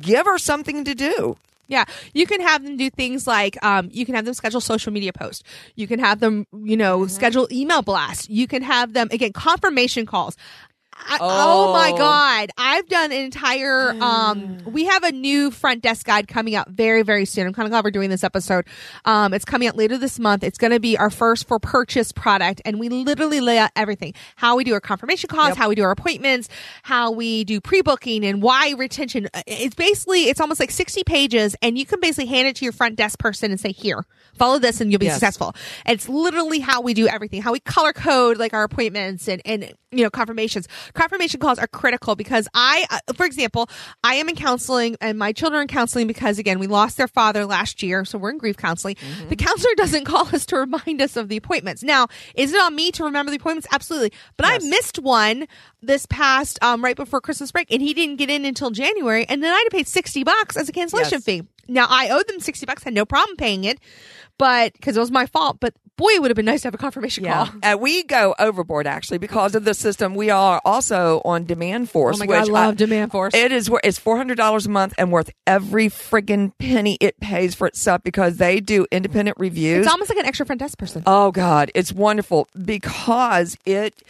give 0.00 0.26
her 0.26 0.38
something 0.38 0.84
to 0.84 0.94
do. 0.94 1.36
Yeah, 1.70 1.84
you 2.14 2.26
can 2.26 2.40
have 2.40 2.64
them 2.64 2.78
do 2.78 2.88
things 2.88 3.26
like 3.26 3.62
um, 3.62 3.90
you 3.92 4.06
can 4.06 4.14
have 4.14 4.24
them 4.24 4.32
schedule 4.32 4.62
social 4.62 4.90
media 4.90 5.12
posts. 5.12 5.44
You 5.74 5.86
can 5.86 5.98
have 5.98 6.18
them, 6.18 6.46
you 6.64 6.78
know, 6.78 7.00
Mm-hmm. 7.00 7.08
schedule 7.10 7.46
email 7.52 7.82
blasts. 7.82 8.26
You 8.30 8.46
can 8.46 8.62
have 8.62 8.94
them 8.94 9.08
again 9.12 9.34
confirmation 9.34 10.06
calls. 10.06 10.34
I, 11.00 11.18
oh. 11.20 11.72
my 11.72 11.92
Oh. 11.94 11.96
god, 11.96 12.50
I've 12.58 12.86
done 12.88 13.12
an 13.12 13.18
entire. 13.22 13.92
Um, 14.00 14.58
we 14.66 14.84
have 14.86 15.04
a 15.04 15.12
new 15.12 15.50
front 15.50 15.82
desk 15.82 16.04
guide 16.06 16.28
coming 16.28 16.54
out 16.54 16.68
very 16.68 17.02
very 17.02 17.24
soon. 17.24 17.46
I'm 17.46 17.52
kind 17.54 17.66
of 17.66 17.70
glad 17.70 17.84
we're 17.84 17.90
doing 17.90 18.10
this 18.10 18.24
episode. 18.24 18.66
Um, 19.04 19.32
it's 19.32 19.44
coming 19.44 19.68
out 19.68 19.76
later 19.76 19.96
this 19.96 20.18
month. 20.18 20.44
It's 20.44 20.58
going 20.58 20.72
to 20.72 20.80
be 20.80 20.98
our 20.98 21.08
first 21.10 21.48
for 21.48 21.58
purchase 21.58 22.12
product, 22.12 22.60
and 22.64 22.78
we 22.78 22.88
literally 22.88 23.40
lay 23.40 23.58
out 23.58 23.70
everything: 23.76 24.12
how 24.36 24.56
we 24.56 24.64
do 24.64 24.74
our 24.74 24.80
confirmation 24.80 25.28
calls, 25.28 25.48
Yep. 25.50 25.56
how 25.56 25.68
we 25.68 25.74
do 25.76 25.82
our 25.82 25.90
appointments, 25.92 26.48
how 26.82 27.10
we 27.10 27.44
do 27.44 27.60
pre 27.60 27.80
booking, 27.80 28.24
and 28.24 28.42
why 28.42 28.74
retention. 28.76 29.28
It's 29.46 29.74
basically 29.74 30.24
it's 30.24 30.40
almost 30.40 30.60
like 30.60 30.70
60 30.70 31.04
pages, 31.04 31.56
and 31.62 31.78
you 31.78 31.86
can 31.86 32.00
basically 32.00 32.26
hand 32.26 32.48
it 32.48 32.56
to 32.56 32.64
your 32.64 32.72
front 32.72 32.96
desk 32.96 33.18
person 33.18 33.50
and 33.50 33.58
say, 33.58 33.72
"Here, 33.72 34.04
follow 34.36 34.58
this, 34.58 34.80
and 34.80 34.90
you'll 34.90 34.98
be 34.98 35.06
Yes. 35.06 35.14
successful." 35.14 35.54
It's 35.86 36.08
literally 36.08 36.58
how 36.58 36.82
we 36.82 36.92
do 36.92 37.08
everything, 37.08 37.40
how 37.40 37.52
we 37.52 37.60
color 37.60 37.92
code 37.94 38.36
like 38.36 38.52
our 38.52 38.64
appointments 38.64 39.26
and 39.28 39.40
and 39.46 39.72
you 39.90 40.02
know 40.04 40.10
confirmations. 40.10 40.68
Confirmation 40.94 41.40
calls 41.40 41.58
are 41.58 41.66
critical 41.66 42.16
because 42.16 42.48
I, 42.54 42.86
uh, 42.90 43.12
for 43.14 43.26
example, 43.26 43.68
I 44.04 44.14
am 44.14 44.28
in 44.28 44.34
counseling 44.36 44.96
and 45.00 45.18
my 45.18 45.32
children 45.32 45.58
are 45.58 45.62
in 45.62 45.68
counseling 45.68 46.06
because 46.06 46.38
again 46.38 46.58
we 46.58 46.66
lost 46.66 46.96
their 46.96 47.08
father 47.08 47.46
last 47.46 47.82
year, 47.82 48.04
so 48.04 48.18
we're 48.18 48.30
in 48.30 48.38
grief 48.38 48.56
counseling. 48.56 48.96
The 49.28 49.36
counselor 49.36 49.74
doesn't 49.76 50.04
call 50.04 50.26
us 50.34 50.46
to 50.46 50.56
remind 50.56 51.00
us 51.02 51.16
of 51.16 51.28
the 51.28 51.36
appointments. 51.36 51.82
Now, 51.82 52.08
is 52.34 52.52
it 52.52 52.60
on 52.60 52.74
me 52.74 52.90
to 52.92 53.04
remember 53.04 53.30
the 53.30 53.36
appointments? 53.36 53.68
Absolutely, 53.72 54.12
but 54.36 54.46
I 54.46 54.58
missed 54.58 54.98
one 54.98 55.46
this 55.82 56.06
past 56.06 56.58
um, 56.62 56.82
right 56.82 56.96
before 56.96 57.20
Christmas 57.20 57.52
break, 57.52 57.70
and 57.72 57.80
he 57.80 57.94
didn't 57.94 58.16
get 58.16 58.30
in 58.30 58.44
until 58.44 58.70
January, 58.70 59.24
and 59.28 59.42
then 59.42 59.52
I 59.52 59.58
had 59.58 59.64
to 59.64 59.70
pay 59.70 59.84
sixty 59.84 60.24
bucks 60.24 60.56
as 60.56 60.68
a 60.68 60.72
cancellation 60.72 61.16
Yes. 61.16 61.24
fee. 61.24 61.42
Now 61.68 61.86
I 61.88 62.08
owed 62.10 62.26
them 62.28 62.40
sixty 62.40 62.66
bucks, 62.66 62.82
had 62.82 62.94
no 62.94 63.04
problem 63.04 63.36
paying 63.36 63.64
it, 63.64 63.78
but 64.38 64.72
because 64.72 64.96
it 64.96 65.00
was 65.00 65.10
my 65.10 65.26
fault. 65.26 65.58
But 65.60 65.74
boy, 65.98 66.08
it 66.12 66.22
would 66.22 66.30
have 66.30 66.36
been 66.36 66.46
nice 66.46 66.62
to 66.62 66.68
have 66.68 66.74
a 66.74 66.78
confirmation 66.78 67.24
Yeah, 67.24 67.46
call. 67.48 67.74
uh, 67.74 67.76
we 67.76 68.04
go 68.04 68.34
overboard 68.38 68.86
actually 68.86 69.18
because 69.18 69.54
of 69.54 69.64
the 69.64 69.74
system. 69.74 70.14
We 70.14 70.30
are 70.30 70.62
also 70.64 71.20
on 71.26 71.44
Demandforce. 71.44 72.14
Oh 72.14 72.18
my 72.18 72.24
god, 72.26 72.40
which 72.40 72.48
I 72.48 72.52
love 72.52 72.76
Demandforce. 72.76 73.34
It 73.34 73.52
is 73.52 73.70
it's 73.84 73.98
four 73.98 74.16
hundred 74.16 74.36
dollars 74.38 74.64
a 74.64 74.70
month 74.70 74.94
and 74.96 75.12
worth 75.12 75.30
every 75.46 75.88
friggin' 75.88 76.52
penny 76.58 76.96
it 77.02 77.20
pays 77.20 77.54
for 77.54 77.66
itself 77.66 78.02
because 78.02 78.38
they 78.38 78.60
do 78.60 78.86
independent 78.90 79.36
reviews. 79.38 79.84
it's 79.84 79.92
almost 79.92 80.08
like 80.08 80.18
an 80.18 80.24
extra 80.24 80.46
front 80.46 80.60
desk 80.60 80.78
person. 80.78 81.02
Oh 81.06 81.30
God, 81.32 81.70
it's 81.74 81.92
wonderful 81.92 82.48
because 82.64 83.56
it. 83.66 84.02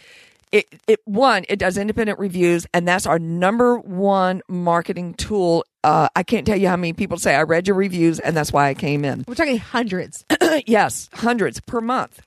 It, 0.51 0.65
it 0.87 0.99
one 1.05 1.45
it 1.47 1.59
does 1.59 1.77
independent 1.77 2.17
reviews 2.17 2.65
and 2.73 2.87
that's 2.87 3.05
our 3.05 3.19
number 3.19 3.77
one 3.77 4.41
marketing 4.49 5.13
tool 5.13 5.63
uh, 5.83 6.09
i 6.15 6.23
can't 6.23 6.43
tell 6.47 6.55
you 6.57 6.67
how 6.67 6.75
many 6.75 6.91
people 6.91 7.19
say 7.19 7.35
i 7.35 7.43
read 7.43 7.67
your 7.67 7.75
reviews 7.75 8.19
and 8.19 8.35
that's 8.35 8.51
why 8.51 8.67
i 8.67 8.73
came 8.73 9.05
in 9.05 9.23
We're 9.27 9.35
talking 9.35 9.59
hundreds. 9.59 10.25
yes, 10.65 11.09
hundreds 11.13 11.59
per 11.61 11.81
month. 11.81 12.21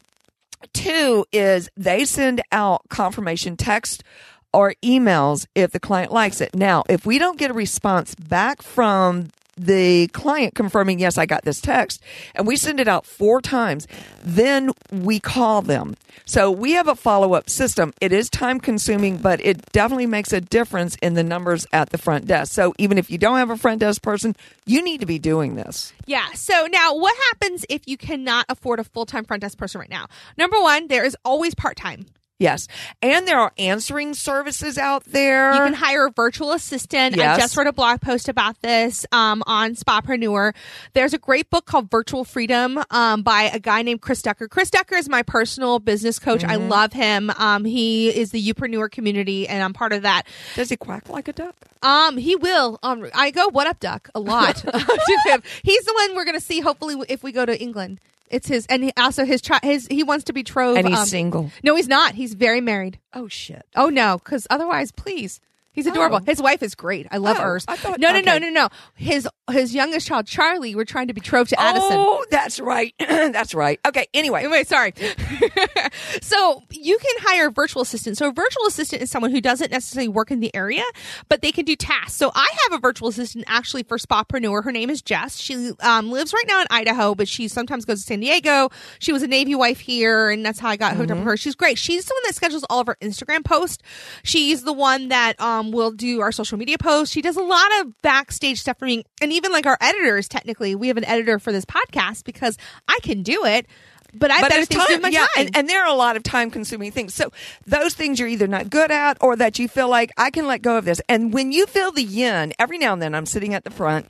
Two 0.73 1.25
is 1.33 1.69
they 1.77 2.05
send 2.05 2.41
out 2.53 2.83
confirmation 2.89 3.57
text 3.57 4.05
or 4.53 4.75
emails 4.83 5.47
if 5.55 5.73
the 5.73 5.81
client 5.81 6.13
likes 6.13 6.41
it. 6.41 6.55
Now, 6.55 6.85
if 6.89 7.07
we 7.07 7.19
don't 7.19 7.39
get 7.39 7.51
a 7.51 7.55
response 7.55 8.15
back 8.15 8.63
from 8.63 9.29
the 9.57 10.09
client 10.09 10.55
confirming, 10.55 10.99
yes, 10.99 11.19
I 11.19 11.27
got 11.27 11.45
this 11.45 11.61
text, 11.61 12.03
and 12.35 12.47
we 12.47 12.57
send 12.57 12.81
it 12.81 12.89
out 12.89 13.07
four 13.07 13.41
times, 13.41 13.87
then 14.23 14.73
we 14.91 15.21
call 15.21 15.63
them. 15.63 15.97
So 16.25 16.51
we 16.51 16.73
have 16.73 16.89
a 16.89 16.95
follow 16.95 17.35
up 17.35 17.51
system. 17.51 17.93
It 18.01 18.13
is 18.13 18.31
time 18.31 18.61
consuming, 18.61 19.19
but 19.19 19.45
it 19.45 19.73
definitely 19.73 20.07
makes 20.07 20.33
a 20.33 20.41
difference 20.41 20.97
in 21.03 21.15
the 21.15 21.23
numbers 21.23 21.67
at 21.73 21.91
the 21.91 21.99
front 21.99 22.27
desk. 22.27 22.53
So 22.53 22.75
even 22.79 22.99
if 22.99 23.11
you 23.11 23.19
don't 23.19 23.39
have 23.39 23.51
a 23.51 23.57
front 23.57 23.81
desk 23.81 24.03
person, 24.03 24.37
you 24.65 24.83
need 24.83 25.01
to 25.01 25.07
be 25.07 25.19
doing 25.19 25.55
this. 25.55 25.93
Yeah. 26.07 26.33
So 26.33 26.67
now 26.71 26.95
what 26.95 27.17
happens 27.31 27.67
if 27.69 27.83
you 27.87 27.97
cannot 27.97 28.47
afford 28.49 28.81
a 28.81 28.85
full 28.85 29.07
time 29.07 29.25
front 29.25 29.43
desk 29.43 29.59
person 29.59 29.81
right 29.81 29.91
now? 29.91 30.07
Number 30.37 30.61
one, 30.61 30.89
there 30.89 31.05
is 31.05 31.17
always 31.25 31.55
part 31.55 31.77
time. 31.77 32.07
Yes. 32.43 32.67
And 33.01 33.27
there 33.27 33.39
are 33.39 33.53
answering 33.57 34.15
services 34.15 34.77
out 34.77 35.05
there. 35.05 35.53
You 35.55 35.61
can 35.61 35.75
hire 35.75 36.07
a 36.07 36.11
virtual 36.11 36.53
assistant. 36.53 37.19
I 37.19 37.39
just 37.39 37.57
wrote 37.57 37.69
a 37.69 37.73
blog 37.73 38.01
post 38.01 38.29
about 38.29 38.61
this 38.63 39.07
um, 39.13 39.43
on 39.47 39.75
Spapreneur. 39.77 40.53
There's 40.93 41.15
a 41.15 41.19
great 41.19 41.51
book 41.51 41.67
called 41.67 41.91
Virtual 41.91 42.25
Freedom 42.25 42.83
um, 42.91 43.23
by 43.23 43.43
a 43.45 43.61
guy 43.61 43.83
named 43.83 44.01
Chris 44.01 44.23
Ducker. 44.23 44.49
Chris 44.49 44.71
Ducker 44.71 44.97
is 44.97 45.09
my 45.09 45.23
personal 45.23 45.79
business 45.79 46.19
coach. 46.19 46.43
I 46.45 46.57
love 46.57 46.93
him. 46.93 47.31
Um, 47.31 47.65
he 47.65 48.09
is 48.09 48.33
the 48.33 48.45
Youpreneur 48.45 48.91
community, 48.91 49.47
and 49.47 49.63
I'm 49.63 49.73
part 49.73 49.93
of 49.93 50.03
that. 50.03 50.27
Does 50.57 50.69
he 50.69 50.77
quack 50.77 51.09
like 51.09 51.29
a 51.29 51.33
duck? 51.33 51.55
Um, 51.83 52.17
he 52.17 52.37
will. 52.37 52.79
Um, 52.83 53.09
I 53.15 53.31
go 53.31 53.49
what 53.49 53.67
up, 53.67 53.81
duck 53.81 54.09
a 54.15 54.21
lot 54.21 54.57
to 54.57 55.19
him. 55.27 55.43
He's 55.63 55.85
the 55.85 55.93
one 55.93 56.17
we're 56.17 56.25
gonna 56.25 56.41
see. 56.41 56.61
Hopefully, 56.61 56.97
if 57.09 57.23
we 57.23 57.33
go 57.33 57.45
to 57.45 57.61
England, 57.61 58.01
it's 58.33 58.49
his, 58.49 58.67
and 58.67 58.83
he, 58.83 58.93
also 58.97 59.25
his 59.25 59.41
tri- 59.41 59.61
his 59.63 59.87
he 59.89 60.03
wants 60.03 60.25
to 60.25 60.33
betroth. 60.33 60.77
And 60.77 60.89
he's 60.89 60.99
um, 60.99 61.07
single. 61.07 61.51
No, 61.63 61.77
he's 61.77 61.87
not. 61.87 62.15
He's 62.15 62.35
very 62.35 62.61
married. 62.61 62.99
Oh 63.13 63.29
shit. 63.29 63.65
Oh 63.77 63.91
no, 63.91 64.19
because 64.19 64.47
otherwise, 64.51 64.91
please. 64.91 65.41
He's 65.73 65.87
adorable. 65.87 66.19
Oh. 66.21 66.25
His 66.25 66.41
wife 66.43 66.63
is 66.63 66.75
great. 66.75 67.07
I 67.11 67.17
love 67.19 67.39
Oh, 67.39 67.43
hers. 67.43 67.65
I 67.67 67.77
thought- 67.77 67.99
no, 67.99 68.09
no, 68.13 68.21
no, 68.21 68.33
okay. 68.37 68.39
no, 68.41 68.51
no. 68.51 68.69
His 68.95 69.29
his 69.51 69.75
youngest 69.75 70.07
child, 70.07 70.27
Charlie, 70.27 70.75
we're 70.75 70.85
trying 70.85 71.09
to 71.09 71.15
betroth 71.15 71.49
to 71.49 71.61
Addison. 71.61 71.93
Oh, 71.93 72.25
that's 72.31 72.61
right. 72.61 72.95
that's 72.99 73.55
right. 73.55 73.81
Okay. 73.87 74.07
Anyway, 74.15 74.41
Anyway, 74.41 74.65
sorry. 74.65 74.93
so 76.23 76.63
you 76.71 76.99
can 76.99 77.15
hire 77.21 77.49
a 77.49 77.51
virtual 77.51 77.83
assistant. 77.83 78.17
So 78.19 78.29
a 78.29 78.33
virtual 78.33 78.67
assistant 78.67 79.03
is 79.03 79.11
someone 79.11 79.31
who 79.31 79.41
doesn't 79.41 79.71
necessarily 79.71 80.09
work 80.09 80.31
in 80.31 80.41
the 80.41 80.55
area, 80.55 80.85
but 81.29 81.43
they 81.43 81.53
can 81.53 81.65
do 81.65 81.77
tasks. 81.77 82.15
So 82.15 82.31
I 82.35 82.49
have 82.65 82.79
a 82.79 82.81
virtual 82.81 83.09
assistant 83.09 83.45
actually 83.49 83.83
for 83.83 83.99
Spapreneur. 83.99 84.65
Her 84.65 84.73
name 84.73 84.91
is 84.91 85.03
Jess. 85.03 85.37
She 85.39 85.73
um, 85.81 86.11
lives 86.11 86.33
right 86.33 86.45
now 86.47 86.61
in 86.61 86.67
Idaho, 86.71 87.15
but 87.15 87.29
she 87.29 87.49
sometimes 87.49 87.85
goes 87.85 88.01
to 88.01 88.07
San 88.07 88.21
Diego. 88.21 88.71
She 88.99 89.13
was 89.13 89.23
a 89.23 89.27
Navy 89.29 89.55
wife 89.55 89.81
here, 89.81 90.31
and 90.31 90.45
that's 90.45 90.59
how 90.59 90.69
I 90.69 90.77
got 90.77 90.97
hooked 90.97 91.11
up 91.11 91.19
with 91.19 91.27
her. 91.27 91.37
She's 91.37 91.55
great. 91.55 91.79
She's 91.79 92.05
the 92.05 92.15
one 92.15 92.23
that 92.27 92.35
schedules 92.35 92.65
all 92.71 92.81
of 92.81 92.87
her 92.87 92.97
Instagram 93.01 93.45
posts. 93.45 93.83
She's 94.23 94.63
the 94.63 94.73
one 94.73 95.09
that 95.09 95.41
um, 95.41 95.62
Um, 95.63 95.73
will 95.73 95.93
do 95.93 96.21
our 96.21 96.33
social 96.33 96.59
media 96.59 96.79
posts. 96.79 97.13
She 97.13 97.23
does 97.23 97.37
a 97.37 97.43
lot 97.43 97.81
of 97.81 98.01
backstage 98.03 98.61
stuff 98.61 98.79
for 98.79 98.85
me, 98.85 99.05
and 99.21 99.33
even 99.33 99.53
like 99.53 99.67
our 99.67 99.79
editors. 99.81 100.29
Technically, 100.29 100.75
we 100.75 100.89
have 100.89 100.97
an 100.97 101.05
editor 101.05 101.39
for 101.39 101.53
this 101.53 101.65
podcast 101.65 102.25
because 102.25 102.57
I 102.89 102.99
can 103.03 103.23
do 103.23 103.45
it. 103.45 103.67
But 104.15 104.31
I 104.31 104.43
but 104.43 104.51
better 104.51 104.61
it's 104.61 104.69
things 104.69 104.83
to 104.83 104.89
do 104.89 104.95
time, 104.97 105.03
my 105.03 105.09
yeah, 105.09 105.21
time. 105.21 105.47
And, 105.47 105.57
and 105.57 105.69
there 105.71 105.83
are 105.83 105.89
a 105.89 105.95
lot 105.95 106.17
of 106.17 106.23
time 106.23 106.51
consuming 106.51 106.93
things. 106.93 107.15
So 107.15 107.33
those 107.67 107.95
things 107.95 108.21
you're 108.21 108.29
either 108.29 108.47
not 108.47 108.69
good 108.69 108.91
at 108.91 109.17
or 109.23 109.37
that 109.37 109.59
you 109.59 109.69
feel 109.69 109.89
like 109.89 110.11
I 110.19 110.31
can 110.31 110.47
let 110.47 110.61
go 110.61 110.77
of 110.77 110.85
this. 110.85 111.01
And 111.09 111.33
when 111.33 111.51
you 111.51 111.65
feel 111.65 111.93
the 111.93 112.03
yin, 112.03 112.53
every 112.59 112.77
now 112.77 112.93
and 112.93 113.01
then 113.01 113.15
I'm 113.15 113.25
sitting 113.25 113.55
at 113.55 113.65
the 113.65 113.71
front 113.71 114.07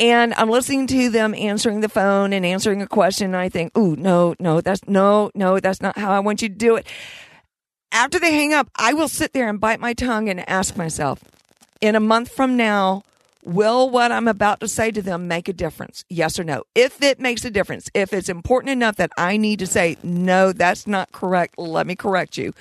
and 0.00 0.32
I'm 0.34 0.48
listening 0.48 0.86
to 0.86 1.10
them 1.10 1.34
answering 1.34 1.82
the 1.82 1.90
phone 1.90 2.32
and 2.32 2.46
answering 2.46 2.80
a 2.80 2.86
question. 2.86 3.26
And 3.26 3.36
I 3.36 3.50
think, 3.50 3.76
ooh, 3.76 3.94
no, 3.94 4.34
no, 4.40 4.62
that's 4.62 4.88
no, 4.88 5.30
no, 5.34 5.60
that's 5.60 5.82
not 5.82 5.98
how 5.98 6.12
I 6.12 6.20
want 6.20 6.40
you 6.40 6.48
to 6.48 6.54
do 6.54 6.76
it. 6.76 6.86
After 7.92 8.18
they 8.18 8.32
hang 8.32 8.54
up, 8.54 8.70
I 8.74 8.94
will 8.94 9.08
sit 9.08 9.34
there 9.34 9.48
and 9.48 9.60
bite 9.60 9.78
my 9.78 9.92
tongue 9.92 10.30
and 10.30 10.48
ask 10.48 10.76
myself, 10.76 11.22
in 11.82 11.94
a 11.94 12.00
month 12.00 12.32
from 12.32 12.56
now, 12.56 13.04
will 13.44 13.90
what 13.90 14.10
I'm 14.10 14.28
about 14.28 14.60
to 14.60 14.68
say 14.68 14.90
to 14.92 15.02
them 15.02 15.28
make 15.28 15.46
a 15.46 15.52
difference? 15.52 16.04
Yes 16.08 16.38
or 16.38 16.44
no? 16.44 16.62
If 16.74 17.02
it 17.02 17.20
makes 17.20 17.44
a 17.44 17.50
difference, 17.50 17.90
if 17.92 18.14
it's 18.14 18.30
important 18.30 18.70
enough 18.70 18.96
that 18.96 19.10
I 19.18 19.36
need 19.36 19.58
to 19.58 19.66
say, 19.66 19.98
no, 20.02 20.52
that's 20.52 20.86
not 20.86 21.12
correct, 21.12 21.58
let 21.58 21.86
me 21.86 21.94
correct 21.94 22.38
you. 22.38 22.54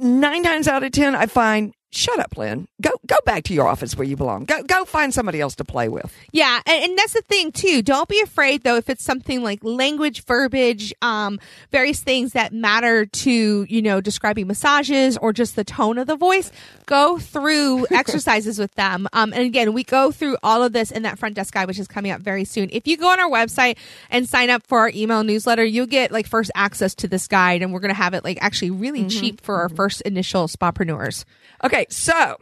Nine 0.00 0.42
times 0.42 0.66
out 0.66 0.82
of 0.82 0.90
10, 0.90 1.14
I 1.14 1.26
find, 1.26 1.72
shut 1.90 2.18
up, 2.18 2.36
Lynn. 2.36 2.68
Go, 2.80 2.90
go 3.06 3.16
back 3.24 3.44
to 3.44 3.54
your 3.54 3.66
office 3.66 3.96
where 3.96 4.06
you 4.06 4.16
belong. 4.16 4.44
Go, 4.44 4.62
go 4.62 4.84
find 4.84 5.12
somebody 5.12 5.40
else 5.40 5.54
to 5.56 5.64
play 5.64 5.88
with. 5.88 6.14
Yeah, 6.32 6.60
and, 6.66 6.84
and 6.84 6.98
that's 6.98 7.14
the 7.14 7.22
thing 7.22 7.52
too. 7.52 7.82
Don't 7.82 8.08
be 8.08 8.20
afraid 8.20 8.62
though 8.62 8.76
if 8.76 8.88
it's 8.88 9.02
something 9.02 9.42
like 9.42 9.62
language, 9.62 10.24
verbiage, 10.24 10.92
um, 11.02 11.40
various 11.70 12.00
things 12.00 12.32
that 12.32 12.52
matter 12.52 13.06
to 13.06 13.66
you 13.68 13.82
know 13.82 14.00
describing 14.00 14.46
massages 14.46 15.16
or 15.18 15.32
just 15.32 15.56
the 15.56 15.64
tone 15.64 15.98
of 15.98 16.06
the 16.06 16.16
voice. 16.16 16.50
Go 16.86 17.18
through 17.18 17.86
exercises 17.90 18.58
with 18.58 18.74
them. 18.74 19.08
Um, 19.12 19.32
and 19.32 19.42
again, 19.42 19.72
we 19.72 19.84
go 19.84 20.12
through 20.12 20.36
all 20.42 20.62
of 20.62 20.72
this 20.72 20.90
in 20.90 21.02
that 21.02 21.18
front 21.18 21.34
desk 21.34 21.54
guide, 21.54 21.66
which 21.66 21.78
is 21.78 21.88
coming 21.88 22.12
up 22.12 22.20
very 22.20 22.44
soon. 22.44 22.68
If 22.72 22.86
you 22.86 22.96
go 22.96 23.10
on 23.10 23.20
our 23.20 23.30
website 23.30 23.76
and 24.10 24.28
sign 24.28 24.50
up 24.50 24.66
for 24.66 24.80
our 24.80 24.90
email 24.94 25.24
newsletter, 25.24 25.64
you'll 25.64 25.86
get 25.86 26.12
like 26.12 26.26
first 26.26 26.50
access 26.54 26.94
to 26.96 27.08
this 27.08 27.26
guide, 27.26 27.62
and 27.62 27.72
we're 27.72 27.80
gonna 27.80 27.94
have 27.94 28.14
it 28.14 28.24
like 28.24 28.38
actually 28.40 28.70
really 28.70 29.06
cheap 29.06 29.40
for 29.40 29.56
our 29.56 29.68
first 29.68 30.00
initial 30.02 30.48
spapreneurs. 30.48 31.24
Okay, 31.64 31.77
so 31.88 32.36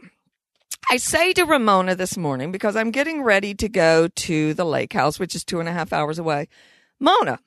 I 0.89 0.97
say 0.97 1.33
to 1.33 1.43
Ramona 1.43 1.95
this 1.95 2.17
morning 2.17 2.51
because 2.51 2.75
I'm 2.75 2.91
getting 2.91 3.21
ready 3.21 3.53
to 3.55 3.69
go 3.69 4.07
to 4.07 4.53
the 4.53 4.65
lake 4.65 4.93
house, 4.93 5.19
which 5.19 5.35
is 5.35 5.43
two 5.43 5.59
and 5.59 5.67
a 5.67 5.73
half 5.73 5.91
hours 5.91 6.17
away. 6.17 6.47
Mona, 6.99 7.39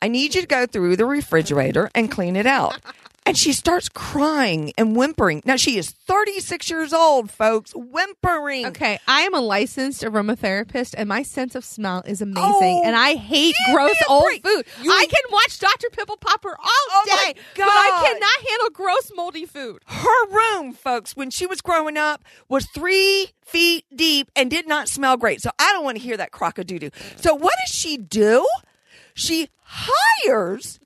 I 0.00 0.08
need 0.08 0.34
you 0.34 0.42
to 0.42 0.46
go 0.46 0.66
through 0.66 0.96
the 0.96 1.06
refrigerator 1.06 1.90
and 1.94 2.10
clean 2.10 2.36
it 2.36 2.46
out. 2.46 2.80
And 3.28 3.36
she 3.38 3.52
starts 3.52 3.88
crying 3.88 4.72
and 4.78 4.96
whimpering. 4.96 5.42
Now 5.44 5.56
she 5.56 5.76
is 5.78 5.90
36 5.90 6.70
years 6.70 6.92
old, 6.92 7.30
folks, 7.30 7.72
whimpering. 7.74 8.66
Okay, 8.66 8.98
I 9.06 9.20
am 9.22 9.34
a 9.34 9.40
licensed 9.40 10.02
aromatherapist, 10.02 10.94
and 10.96 11.08
my 11.08 11.22
sense 11.22 11.54
of 11.54 11.64
smell 11.64 12.02
is 12.06 12.20
amazing. 12.22 12.42
Oh, 12.42 12.82
and 12.84 12.96
I 12.96 13.14
hate 13.14 13.54
gross 13.72 13.94
old 14.08 14.24
break. 14.24 14.42
food. 14.46 14.64
You- 14.82 14.90
I 14.92 15.06
can 15.06 15.30
watch 15.32 15.58
Dr. 15.58 15.88
Pimple 15.90 16.16
Popper 16.16 16.56
all 16.58 16.64
Oh, 16.90 17.04
day, 17.24 17.34
but 17.54 17.64
I 17.64 18.00
cannot 18.04 18.48
handle 18.50 18.70
gross 18.72 19.10
moldy 19.14 19.44
food. 19.44 19.82
Her 19.86 20.26
room, 20.30 20.72
folks, 20.72 21.14
when 21.14 21.30
she 21.30 21.44
was 21.46 21.60
growing 21.60 21.96
up, 21.96 22.24
was 22.48 22.66
three 22.74 23.28
feet 23.44 23.84
deep 23.94 24.30
and 24.34 24.50
did 24.50 24.66
not 24.66 24.88
smell 24.88 25.16
great. 25.16 25.40
So 25.42 25.50
I 25.58 25.72
don't 25.72 25.84
want 25.84 25.96
to 25.98 26.02
hear 26.02 26.16
that 26.16 26.30
crock 26.32 26.58
of 26.58 26.66
doo 26.66 26.78
doo. 26.78 26.90
So 27.16 27.34
what 27.34 27.52
does 27.66 27.74
she 27.74 27.96
do? 27.98 28.46
She 29.14 29.48
hires 29.62 30.80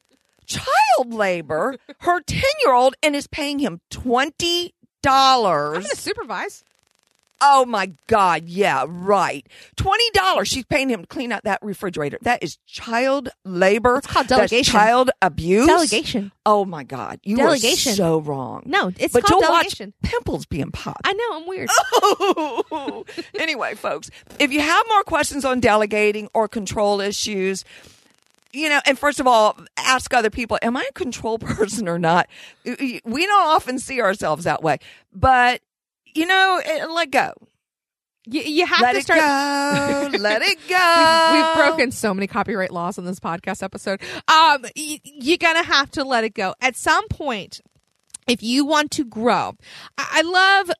child 0.58 1.14
labor, 1.14 1.76
her 2.00 2.20
10 2.20 2.42
year 2.64 2.74
old, 2.74 2.94
and 3.02 3.14
is 3.16 3.26
paying 3.26 3.58
him 3.58 3.80
$20. 3.90 4.70
I'm 5.04 5.42
going 5.72 5.82
to 5.82 5.96
supervise. 5.96 6.64
Oh 7.44 7.64
my 7.66 7.90
God. 8.06 8.44
Yeah, 8.44 8.84
right. 8.86 9.44
$20. 9.76 10.46
She's 10.46 10.64
paying 10.64 10.88
him 10.88 11.00
to 11.00 11.06
clean 11.08 11.32
out 11.32 11.42
that 11.42 11.58
refrigerator. 11.60 12.18
That 12.22 12.40
is 12.40 12.56
child 12.66 13.30
labor. 13.44 13.96
It's 13.96 14.06
called 14.06 14.28
That's 14.28 14.50
delegation. 14.50 14.72
child 14.72 15.10
abuse. 15.20 15.66
Delegation. 15.66 16.30
Oh 16.46 16.64
my 16.64 16.84
God. 16.84 17.18
You 17.24 17.38
Delegation. 17.38 17.94
are 17.94 17.96
so 17.96 18.20
wrong. 18.20 18.62
No, 18.64 18.92
it's 18.96 19.12
but 19.12 19.24
called 19.24 19.42
delegation. 19.42 19.92
watch 20.04 20.12
pimples 20.12 20.46
being 20.46 20.70
popped. 20.70 21.00
I 21.02 21.14
know, 21.14 21.24
I'm 21.32 21.48
weird. 21.48 21.68
Oh. 21.74 23.04
anyway, 23.34 23.74
folks, 23.74 24.08
if 24.38 24.52
you 24.52 24.60
have 24.60 24.86
more 24.88 25.02
questions 25.02 25.44
on 25.44 25.58
delegating 25.58 26.28
or 26.34 26.46
control 26.46 27.00
issues, 27.00 27.64
you 28.52 28.68
know, 28.68 28.80
and 28.86 28.98
first 28.98 29.20
of 29.20 29.26
all, 29.26 29.58
ask 29.76 30.12
other 30.14 30.30
people, 30.30 30.58
am 30.62 30.76
I 30.76 30.86
a 30.88 30.92
control 30.92 31.38
person 31.40 31.88
or 31.88 31.98
not? 31.98 32.28
We 32.64 33.00
don't 33.26 33.46
often 33.48 33.78
see 33.78 34.00
ourselves 34.00 34.44
that 34.44 34.62
way, 34.62 34.78
but 35.12 35.60
you 36.14 36.26
know, 36.26 36.60
let 36.90 37.10
go. 37.10 37.32
You, 38.24 38.42
you 38.42 38.66
have 38.66 38.80
Let 38.80 38.92
to 38.92 38.98
it 38.98 39.02
start. 39.02 39.18
go. 40.12 40.18
let 40.18 40.42
it 40.42 40.58
go. 40.68 41.30
We've 41.34 41.66
broken 41.66 41.90
so 41.90 42.14
many 42.14 42.28
copyright 42.28 42.70
laws 42.70 42.96
on 42.96 43.04
this 43.04 43.18
podcast 43.18 43.64
episode. 43.64 44.00
Um, 44.28 44.62
y- 44.76 45.00
you're 45.02 45.38
gonna 45.38 45.64
have 45.64 45.90
to 45.92 46.04
let 46.04 46.22
it 46.22 46.32
go 46.34 46.54
at 46.60 46.76
some 46.76 47.08
point. 47.08 47.60
If 48.28 48.40
you 48.40 48.64
want 48.64 48.92
to 48.92 49.04
grow, 49.04 49.54
I, 49.98 50.06
I 50.12 50.22
love. 50.22 50.70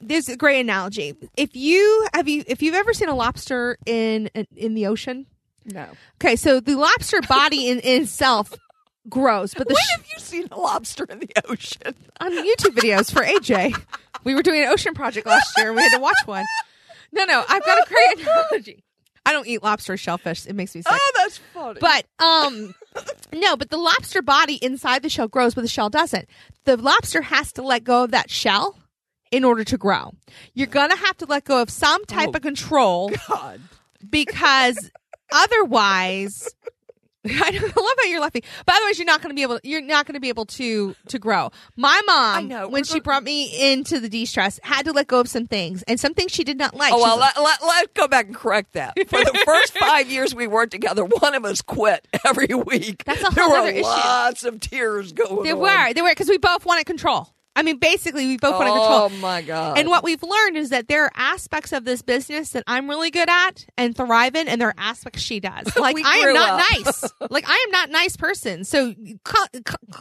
this 0.00 0.34
great 0.36 0.60
analogy. 0.60 1.12
If 1.36 1.54
you 1.54 2.06
have 2.14 2.26
you 2.28 2.44
if 2.46 2.62
you've 2.62 2.74
ever 2.74 2.94
seen 2.94 3.10
a 3.10 3.14
lobster 3.14 3.76
in 3.84 4.30
in 4.56 4.72
the 4.72 4.86
ocean, 4.86 5.26
No. 5.66 5.86
okay, 6.22 6.36
so 6.36 6.60
the 6.60 6.76
lobster 6.76 7.20
body 7.22 7.68
in, 7.68 7.80
in 7.80 8.02
itself 8.02 8.54
grows, 9.08 9.52
but 9.54 9.68
the 9.68 9.74
When 9.74 9.82
sh- 9.82 9.90
have 9.96 10.06
you 10.14 10.18
seen 10.20 10.48
a 10.52 10.58
lobster 10.60 11.04
in 11.08 11.18
the 11.20 11.30
ocean? 11.48 11.94
on 12.20 12.32
YouTube 12.32 12.74
videos 12.74 13.12
for 13.12 13.22
AJ. 13.22 13.74
We 14.24 14.34
were 14.34 14.42
doing 14.42 14.62
an 14.62 14.68
ocean 14.68 14.94
project 14.94 15.26
last 15.26 15.56
year 15.58 15.68
and 15.68 15.76
we 15.76 15.82
had 15.82 15.92
to 15.96 16.00
watch 16.00 16.18
one. 16.24 16.44
No, 17.12 17.24
no, 17.24 17.44
I've 17.48 17.64
got 17.64 17.78
a 17.78 17.86
great 17.88 18.26
analogy. 18.26 18.82
I 19.24 19.32
don't 19.32 19.46
eat 19.48 19.62
lobster 19.62 19.94
or 19.94 19.96
shellfish. 19.96 20.46
It 20.46 20.54
makes 20.54 20.72
me 20.74 20.82
sick. 20.82 20.92
Oh, 20.94 21.12
that's 21.16 21.38
funny. 21.52 21.80
But 21.80 22.06
um 22.24 22.74
no, 23.32 23.56
but 23.56 23.70
the 23.70 23.76
lobster 23.76 24.22
body 24.22 24.54
inside 24.54 25.02
the 25.02 25.08
shell 25.08 25.26
grows, 25.28 25.54
but 25.54 25.62
the 25.62 25.68
shell 25.68 25.90
doesn't. 25.90 26.28
The 26.64 26.76
lobster 26.76 27.22
has 27.22 27.52
to 27.54 27.62
let 27.62 27.82
go 27.82 28.04
of 28.04 28.12
that 28.12 28.30
shell 28.30 28.78
in 29.32 29.42
order 29.44 29.64
to 29.64 29.76
grow. 29.76 30.12
You're 30.54 30.68
gonna 30.68 30.96
have 30.96 31.16
to 31.18 31.26
let 31.26 31.44
go 31.44 31.60
of 31.60 31.70
some 31.70 32.04
type 32.04 32.28
Oh. 32.32 32.36
of 32.36 32.42
control 32.42 33.10
God. 33.28 33.60
because 34.08 34.90
otherwise 35.32 36.48
I 37.30 37.50
love 37.50 37.72
how 37.98 38.04
you're 38.04 38.20
laughing, 38.20 38.42
but 38.64 38.74
otherwise 38.76 38.98
you're 38.98 39.06
not 39.06 39.20
going 39.20 39.30
to 39.30 39.34
be 39.34 39.42
able. 39.42 39.58
You're 39.62 39.80
not 39.80 40.06
going 40.06 40.14
to 40.14 40.20
be 40.20 40.28
able 40.28 40.46
to 40.46 40.94
to 41.08 41.18
grow. 41.18 41.50
My 41.76 42.00
mom, 42.06 42.38
I 42.38 42.42
know, 42.42 42.68
when 42.68 42.84
she 42.84 43.00
brought 43.00 43.24
me 43.24 43.72
into 43.72 43.98
the 43.98 44.08
de-stress, 44.08 44.60
had 44.62 44.84
to 44.84 44.92
let 44.92 45.08
go 45.08 45.20
of 45.20 45.28
some 45.28 45.46
things, 45.46 45.82
and 45.84 45.98
some 45.98 46.14
things 46.14 46.32
she 46.32 46.44
did 46.44 46.58
not 46.58 46.74
like. 46.74 46.92
Oh, 46.92 46.96
She's 46.96 47.04
well, 47.04 47.18
like, 47.18 47.36
let, 47.36 47.44
let, 47.44 47.62
let's 47.62 47.92
go 47.94 48.06
back 48.06 48.26
and 48.26 48.34
correct 48.34 48.74
that. 48.74 48.94
For 49.08 49.18
the 49.18 49.42
first 49.44 49.76
five 49.78 50.08
years 50.08 50.34
we 50.34 50.46
worked 50.46 50.72
together, 50.72 51.04
one 51.04 51.34
of 51.34 51.44
us 51.44 51.62
quit 51.62 52.06
every 52.24 52.54
week. 52.54 53.04
That's 53.04 53.20
a 53.20 53.34
there 53.34 53.44
whole 53.44 53.52
were 53.52 53.58
other 53.58 53.70
issue. 53.70 53.82
lots 53.82 54.44
of 54.44 54.60
tears 54.60 55.12
going 55.12 55.42
there 55.42 55.54
on. 55.54 55.60
were, 55.60 55.94
there 55.94 56.04
were, 56.04 56.10
because 56.10 56.28
we 56.28 56.38
both 56.38 56.64
wanted 56.64 56.86
control. 56.86 57.28
I 57.56 57.62
mean, 57.62 57.78
basically, 57.78 58.26
we 58.26 58.36
both 58.36 58.54
Oh, 58.54 58.58
control. 58.58 58.86
Oh 58.90 59.08
my 59.20 59.42
God. 59.42 59.78
And 59.78 59.88
what 59.88 60.04
we've 60.04 60.22
learned 60.22 60.56
is 60.56 60.68
that 60.70 60.86
there 60.88 61.04
are 61.06 61.12
aspects 61.16 61.72
of 61.72 61.84
this 61.84 62.02
business 62.02 62.50
that 62.50 62.62
I'm 62.66 62.88
really 62.88 63.10
good 63.10 63.28
at 63.28 63.66
and 63.76 63.96
thrive 63.96 64.36
in, 64.36 64.46
and 64.46 64.60
there 64.60 64.68
are 64.68 64.74
aspects 64.78 65.22
she 65.22 65.40
does. 65.40 65.66
Like 65.76 65.96
I 66.04 66.18
am 66.18 66.34
not 66.34 66.60
up. 66.60 66.66
nice. 66.70 67.04
Like 67.30 67.44
I 67.48 67.64
am 67.66 67.70
not 67.72 67.90
nice 67.90 68.16
person. 68.16 68.64
So 68.64 68.94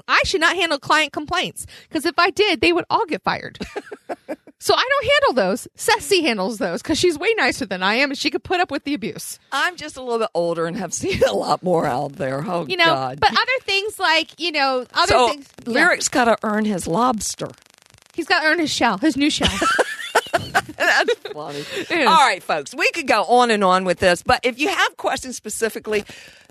I 0.07 0.19
should 0.25 0.41
not 0.41 0.55
handle 0.55 0.77
client 0.79 1.13
complaints 1.13 1.65
because 1.87 2.05
if 2.05 2.19
I 2.19 2.29
did, 2.29 2.61
they 2.61 2.73
would 2.73 2.85
all 2.89 3.05
get 3.05 3.23
fired. 3.23 3.57
so 4.59 4.73
I 4.73 4.83
don't 4.89 5.11
handle 5.11 5.43
those. 5.49 5.67
Ceci 5.75 6.21
handles 6.23 6.57
those 6.57 6.81
because 6.81 6.97
she's 6.97 7.17
way 7.19 7.29
nicer 7.37 7.65
than 7.65 7.83
I 7.83 7.95
am, 7.95 8.11
and 8.11 8.17
she 8.17 8.29
could 8.29 8.43
put 8.43 8.59
up 8.59 8.71
with 8.71 8.83
the 8.83 8.93
abuse. 8.93 9.37
I'm 9.51 9.75
just 9.75 9.97
a 9.97 10.01
little 10.01 10.19
bit 10.19 10.29
older 10.33 10.65
and 10.65 10.77
have 10.77 10.93
seen 11.01 11.21
a 11.23 11.33
lot 11.33 11.61
more 11.63 11.85
out 11.85 12.13
there. 12.13 12.43
Oh, 12.47 12.65
You 12.67 12.77
know, 12.77 12.85
God. 12.85 13.19
but 13.19 13.31
other 13.31 13.59
things 13.63 13.99
like 13.99 14.39
you 14.39 14.51
know 14.51 14.85
other 14.93 15.07
so, 15.11 15.27
things. 15.29 15.49
yeah. 15.67 15.73
Lyric's 15.73 16.07
got 16.09 16.25
to 16.25 16.37
earn 16.43 16.65
his 16.65 16.87
lobster. 16.87 17.49
He's 18.13 18.27
got 18.27 18.41
to 18.41 18.47
earn 18.47 18.59
his 18.59 18.71
shell, 18.71 18.97
his 18.97 19.17
new 19.17 19.29
shell. 19.29 19.49
That's 20.77 21.13
funny. 21.33 21.63
All 22.05 22.05
right, 22.05 22.41
folks, 22.41 22.73
we 22.73 22.89
could 22.91 23.07
go 23.07 23.23
on 23.23 23.51
and 23.51 23.63
on 23.63 23.83
with 23.85 23.99
this, 23.99 24.23
but 24.23 24.39
if 24.43 24.59
you 24.59 24.69
have 24.69 24.97
questions 24.97 25.35
specifically, 25.35 26.03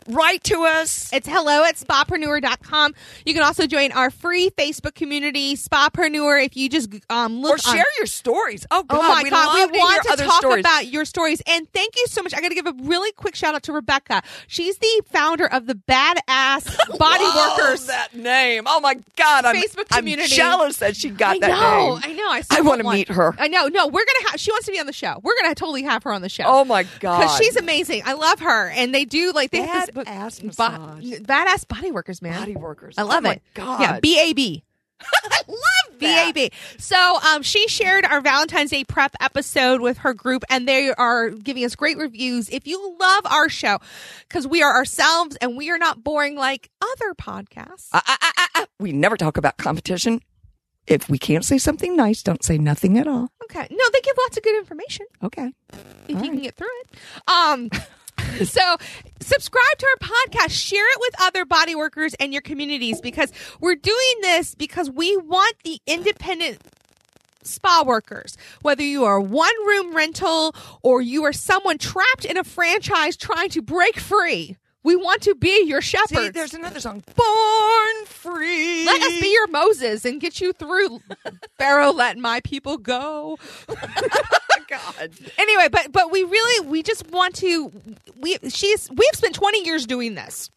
write 0.08 0.44
to 0.44 0.62
us. 0.64 1.12
It's 1.12 1.28
hello 1.28 1.64
at 1.64 1.76
spapreneur.com. 1.76 2.94
You 3.24 3.34
can 3.34 3.42
also 3.42 3.66
join 3.66 3.92
our 3.92 4.10
free 4.10 4.50
Facebook 4.50 4.94
community, 4.94 5.56
Spapreneur, 5.56 6.44
if 6.44 6.56
you 6.56 6.68
just 6.68 6.90
um, 7.10 7.40
look 7.40 7.58
Or 7.64 7.68
on- 7.70 7.74
share 7.76 7.86
your 7.98 8.06
stories. 8.06 8.66
Oh, 8.70 8.82
God. 8.82 8.98
Oh 8.98 9.02
my 9.08 9.22
we'd 9.22 9.30
god, 9.30 9.54
we 9.70 9.78
to 9.78 9.78
want 9.78 10.02
to 10.18 10.24
talk 10.24 10.40
stories. 10.40 10.60
about 10.60 10.86
your 10.86 11.04
stories. 11.04 11.42
And 11.46 11.70
thank 11.72 11.96
you 11.96 12.06
so 12.06 12.22
much. 12.22 12.34
I 12.34 12.40
got 12.40 12.48
to 12.48 12.54
give 12.54 12.66
a 12.66 12.74
really 12.82 13.12
quick 13.12 13.34
shout 13.34 13.54
out 13.54 13.62
to 13.64 13.72
Rebecca. 13.72 14.22
She's 14.46 14.78
the 14.78 15.02
founder 15.06 15.46
of 15.46 15.66
the 15.66 15.74
Badass 15.74 16.98
Body 16.98 17.24
Love 17.24 17.58
Workers. 17.58 17.86
that 17.86 18.14
name. 18.14 18.64
Oh 18.66 18.80
my 18.80 18.94
God, 19.16 19.44
I'm, 19.44 19.56
Facebook 19.56 19.86
I'm 19.90 20.00
community. 20.00 20.28
jealous 20.34 20.78
that 20.78 20.96
she 20.96 21.10
got 21.10 21.36
I 21.36 21.38
that 21.40 21.48
know, 21.48 21.94
name. 21.96 22.00
I 22.04 22.12
know. 22.12 22.30
I, 22.30 22.42
I 22.50 22.60
want 22.60 22.82
wanna 22.84 22.96
meet 22.96 23.08
her. 23.08 23.34
I 23.38 23.48
know. 23.48 23.68
No, 23.68 23.86
we're 23.86 24.04
gonna 24.04 24.30
have. 24.30 24.40
She 24.40 24.50
wants 24.50 24.66
to 24.66 24.72
be 24.72 24.80
on 24.80 24.86
the 24.86 24.92
show. 24.92 25.20
We're 25.22 25.34
gonna 25.40 25.54
totally 25.54 25.82
have 25.82 26.02
her 26.04 26.12
on 26.12 26.22
the 26.22 26.28
show. 26.28 26.44
Oh 26.46 26.64
my 26.64 26.84
God, 27.00 27.20
because 27.20 27.36
she's 27.38 27.56
amazing. 27.56 28.02
I 28.04 28.14
love 28.14 28.40
her, 28.40 28.68
and 28.70 28.94
they 28.94 29.04
do 29.04 29.32
like 29.32 29.50
they 29.50 29.62
have 30.02 30.34
this 30.40 30.56
Badass 30.56 30.56
bo- 30.56 31.34
badass 31.34 31.68
body 31.68 31.90
workers, 31.90 32.20
man. 32.22 32.38
body 32.38 32.56
workers. 32.56 32.96
I 32.98 33.02
love 33.02 33.24
oh 33.24 33.30
it. 33.30 33.42
God, 33.54 33.80
Yeah, 33.80 34.00
B 34.00 34.20
A 34.20 34.32
B. 34.32 34.64
I 35.24 35.40
love 35.48 35.98
that. 36.00 36.32
BAB. 36.34 36.50
So 36.78 37.18
um, 37.28 37.42
she 37.42 37.66
shared 37.68 38.04
our 38.06 38.20
Valentine's 38.20 38.70
Day 38.70 38.84
prep 38.84 39.14
episode 39.20 39.80
with 39.80 39.98
her 39.98 40.14
group, 40.14 40.44
and 40.48 40.66
they 40.68 40.92
are 40.94 41.30
giving 41.30 41.64
us 41.64 41.74
great 41.74 41.98
reviews. 41.98 42.48
If 42.48 42.66
you 42.66 42.96
love 42.98 43.26
our 43.26 43.48
show, 43.48 43.78
because 44.28 44.46
we 44.46 44.62
are 44.62 44.72
ourselves 44.72 45.36
and 45.42 45.56
we 45.56 45.70
are 45.70 45.78
not 45.78 46.02
boring 46.04 46.36
like 46.36 46.70
other 46.80 47.12
podcasts. 47.14 47.88
Ah, 47.92 48.02
ah, 48.06 48.46
ah. 48.54 48.66
We 48.80 48.92
never 48.92 49.16
talk 49.16 49.36
about 49.36 49.56
competition. 49.58 50.20
If 50.86 51.10
we 51.10 51.18
can't 51.18 51.44
say 51.44 51.58
something 51.58 51.96
nice, 51.96 52.22
don't 52.22 52.44
say 52.44 52.56
nothing 52.56 52.96
at 52.98 53.06
all. 53.08 53.28
okay. 53.44 53.66
No, 53.70 53.84
they 53.92 54.00
give 54.00 54.16
lots 54.24 54.36
of 54.36 54.42
good 54.42 54.56
information 54.56 55.06
Okay. 55.22 55.50
if 56.08 56.16
All 56.16 56.24
you 56.24 56.30
can 56.30 56.40
get 56.40 56.56
through 56.56 56.68
it. 56.82 56.98
Um. 57.30 57.68
So, 58.44 58.76
subscribe 59.24 59.78
to 59.78 59.86
our 59.86 60.08
podcast, 60.08 60.50
share 60.50 60.88
it 60.92 60.98
with 61.00 61.22
other 61.22 61.44
body 61.44 61.74
workers 61.74 62.14
and 62.20 62.32
your 62.32 62.42
communities 62.42 63.00
because 63.00 63.32
we're 63.60 63.74
doing 63.74 64.14
this 64.20 64.54
because 64.54 64.90
we 64.90 65.16
want 65.16 65.56
the 65.64 65.80
independent 65.86 66.58
spa 67.42 67.84
workers, 67.86 68.36
whether 68.62 68.82
you 68.82 69.04
are 69.04 69.20
one 69.20 69.54
room 69.66 69.94
rental 69.94 70.54
or 70.82 71.00
you 71.00 71.24
are 71.24 71.32
someone 71.32 71.78
trapped 71.78 72.24
in 72.24 72.36
a 72.36 72.44
franchise 72.44 73.16
trying 73.16 73.48
to 73.50 73.62
break 73.62 73.98
free. 73.98 74.56
We 74.84 74.96
want 74.96 75.22
to 75.22 75.34
be 75.34 75.64
your 75.66 75.80
See, 75.82 75.96
shepherds. 75.96 76.32
there's 76.34 76.54
another 76.54 76.78
song, 76.78 77.02
Born 77.16 78.06
Free. 78.06 78.84
let 78.84 79.02
us 79.02 79.20
be 79.20 79.32
your 79.32 79.46
Moses 79.48 80.04
and 80.04 80.20
get 80.20 80.40
you 80.40 80.52
through. 80.52 81.00
Pharaoh, 81.58 81.90
let 81.92 82.18
my 82.18 82.40
people 82.42 82.76
go. 82.76 83.38
God. 84.68 85.10
Anyway, 85.38 85.68
but 85.70 85.92
but 85.92 86.10
we 86.10 86.22
really 86.22 86.66
we 86.68 86.82
just 86.82 87.10
want 87.10 87.34
to. 87.36 87.70
We 88.20 88.38
she's 88.48 88.88
we've 88.90 89.08
spent 89.14 89.34
twenty 89.34 89.64
years 89.64 89.86
doing 89.86 90.14
this. 90.14 90.50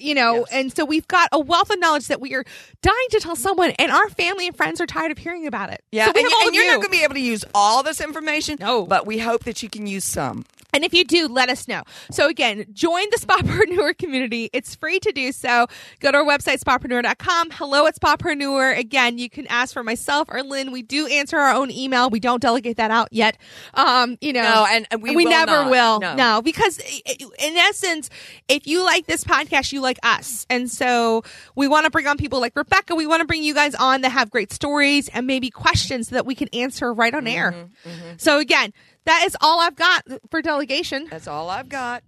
You 0.00 0.14
know, 0.14 0.36
Yes. 0.36 0.46
and 0.52 0.76
so 0.76 0.84
we've 0.84 1.08
got 1.08 1.28
a 1.32 1.40
wealth 1.40 1.70
of 1.70 1.80
knowledge 1.80 2.06
that 2.06 2.20
we 2.20 2.32
are 2.36 2.44
dying 2.82 3.06
to 3.10 3.18
tell 3.18 3.34
someone, 3.34 3.70
and 3.80 3.90
our 3.90 4.08
family 4.10 4.46
and 4.46 4.56
friends 4.56 4.80
are 4.80 4.86
tired 4.86 5.10
of 5.10 5.18
hearing 5.18 5.48
about 5.48 5.72
it. 5.72 5.82
Yeah, 5.90 6.04
so 6.04 6.12
and, 6.12 6.20
you- 6.20 6.30
all 6.36 6.40
and 6.42 6.48
of 6.50 6.54
you're 6.54 6.64
you. 6.64 6.70
not 6.70 6.76
going 6.76 6.86
to 6.86 6.90
be 6.98 7.02
able 7.02 7.14
to 7.14 7.20
use 7.20 7.44
all 7.52 7.82
this 7.82 8.00
information. 8.00 8.58
No. 8.60 8.86
but 8.86 9.06
we 9.08 9.18
hope 9.18 9.42
that 9.42 9.60
you 9.60 9.68
can 9.68 9.88
use 9.88 10.04
some. 10.04 10.44
And 10.78 10.84
if 10.84 10.94
you 10.94 11.02
do, 11.02 11.26
let 11.26 11.48
us 11.48 11.66
know. 11.66 11.82
So 12.12 12.28
again, 12.28 12.64
join 12.72 13.02
the 13.10 13.16
Spapreneur 13.20 13.98
community. 13.98 14.48
It's 14.52 14.76
free 14.76 15.00
to 15.00 15.10
do 15.10 15.32
so. 15.32 15.66
Go 15.98 16.12
to 16.12 16.18
our 16.18 16.24
website, 16.24 16.60
spapreneur.com. 16.62 17.50
Hello 17.50 17.84
at 17.88 17.96
Spapreneur. 17.98 18.78
Again, 18.78 19.18
you 19.18 19.28
can 19.28 19.48
ask 19.48 19.72
for 19.74 19.82
myself 19.82 20.28
or 20.30 20.44
Lynn. 20.44 20.70
We 20.70 20.82
do 20.82 21.08
answer 21.08 21.36
our 21.36 21.52
own 21.52 21.72
email. 21.72 22.10
We 22.10 22.20
don't 22.20 22.40
delegate 22.40 22.76
that 22.76 22.92
out 22.92 23.08
yet. 23.10 23.38
Um, 23.74 24.18
you 24.20 24.32
know, 24.32 24.42
No, 24.42 24.66
and 24.70 25.02
we 25.02 25.16
will 25.16 25.28
never 25.28 25.50
not. 25.64 25.70
will. 25.72 25.98
No. 25.98 26.14
no, 26.14 26.42
because 26.42 26.78
in 26.78 27.56
essence, 27.56 28.08
if 28.48 28.68
you 28.68 28.84
like 28.84 29.06
this 29.06 29.24
podcast, 29.24 29.72
you 29.72 29.80
like 29.80 29.98
us. 30.04 30.46
And 30.48 30.70
so 30.70 31.24
we 31.56 31.66
want 31.66 31.86
to 31.86 31.90
bring 31.90 32.06
on 32.06 32.18
people 32.18 32.38
like 32.40 32.54
Rebecca. 32.54 32.94
We 32.94 33.08
want 33.08 33.22
to 33.22 33.26
bring 33.26 33.42
you 33.42 33.52
guys 33.52 33.74
on 33.74 34.02
that 34.02 34.10
have 34.10 34.30
great 34.30 34.52
stories 34.52 35.08
and 35.08 35.26
maybe 35.26 35.50
questions 35.50 36.10
that 36.10 36.24
we 36.24 36.36
can 36.36 36.46
answer 36.52 36.94
right 36.94 37.12
on 37.12 37.26
air. 37.26 37.50
Mm-hmm, 37.84 38.12
So 38.18 38.38
again, 38.38 38.72
that 39.08 39.24
is 39.26 39.36
all 39.40 39.60
I've 39.60 39.76
got 39.76 40.04
for 40.30 40.42
delegation. 40.42 41.06
That's 41.10 41.26
all 41.26 41.50
I've 41.50 41.68
got. 41.68 42.02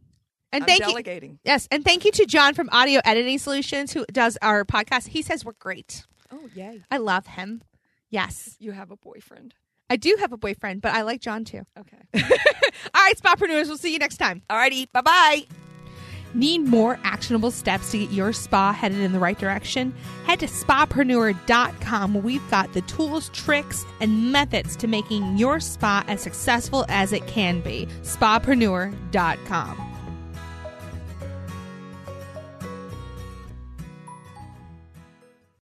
And 0.53 0.65
I'm 0.65 0.69
thank 0.69 0.83
delegating. 0.83 1.33
you. 1.33 1.39
Yes, 1.45 1.69
and 1.71 1.85
thank 1.85 2.05
you 2.05 2.11
to 2.13 2.27
John 2.27 2.55
from 2.55 2.69
Audio 2.73 3.01
Editing 3.05 3.39
Solutions 3.39 3.93
who 3.93 4.05
does 4.07 4.37
our 4.43 4.65
podcast. 4.65 5.09
He 5.09 5.23
says 5.23 5.45
we're 5.45 5.53
great. 5.59 6.05
Oh, 6.33 6.49
yay. 6.55 6.83
I 6.91 6.99
love 6.99 7.27
him. 7.27 7.63
Yes. 8.11 8.57
You 8.59 8.73
have 8.73 8.91
a 8.91 8.97
boyfriend. 8.97 9.55
I 9.89 9.97
do 9.97 10.17
have 10.21 10.33
a 10.33 10.37
boyfriend, 10.37 10.83
but 10.83 10.93
I 10.95 11.03
like 11.03 11.21
John 11.21 11.45
too. 11.45 11.63
Okay. 11.79 11.99
All 12.15 13.03
right, 13.03 13.15
Spapreneurs, 13.17 13.67
we'll 13.67 13.79
see 13.79 13.93
you 13.93 13.99
next 13.99 14.19
time. 14.19 14.43
Alrighty. 14.51 14.91
Bye 14.93 15.01
bye. 15.01 15.70
Need 16.35 16.67
more 16.67 16.99
actionable 17.05 17.51
steps 17.51 17.91
to 17.91 17.99
get 17.99 18.11
your 18.11 18.33
spa 18.33 18.73
headed 18.73 19.01
in 19.01 19.13
the 19.13 19.19
right 19.19 19.39
direction? 19.39 19.93
Head 20.27 20.41
to 20.41 20.47
spapreneur.com 20.47 22.23
we've 22.23 22.51
got 22.51 22.73
the 22.73 22.83
tools, 22.83 23.31
tricks, 23.31 23.85
and 24.01 24.33
methods 24.33 24.77
to 24.77 24.87
making 24.87 25.37
your 25.37 25.61
spa 25.61 26.05
as 26.07 26.21
successful 26.21 26.85
as 26.89 27.13
it 27.13 27.27
can 27.27 27.61
be. 27.61 27.87
Spapreneur.com. 28.03 29.90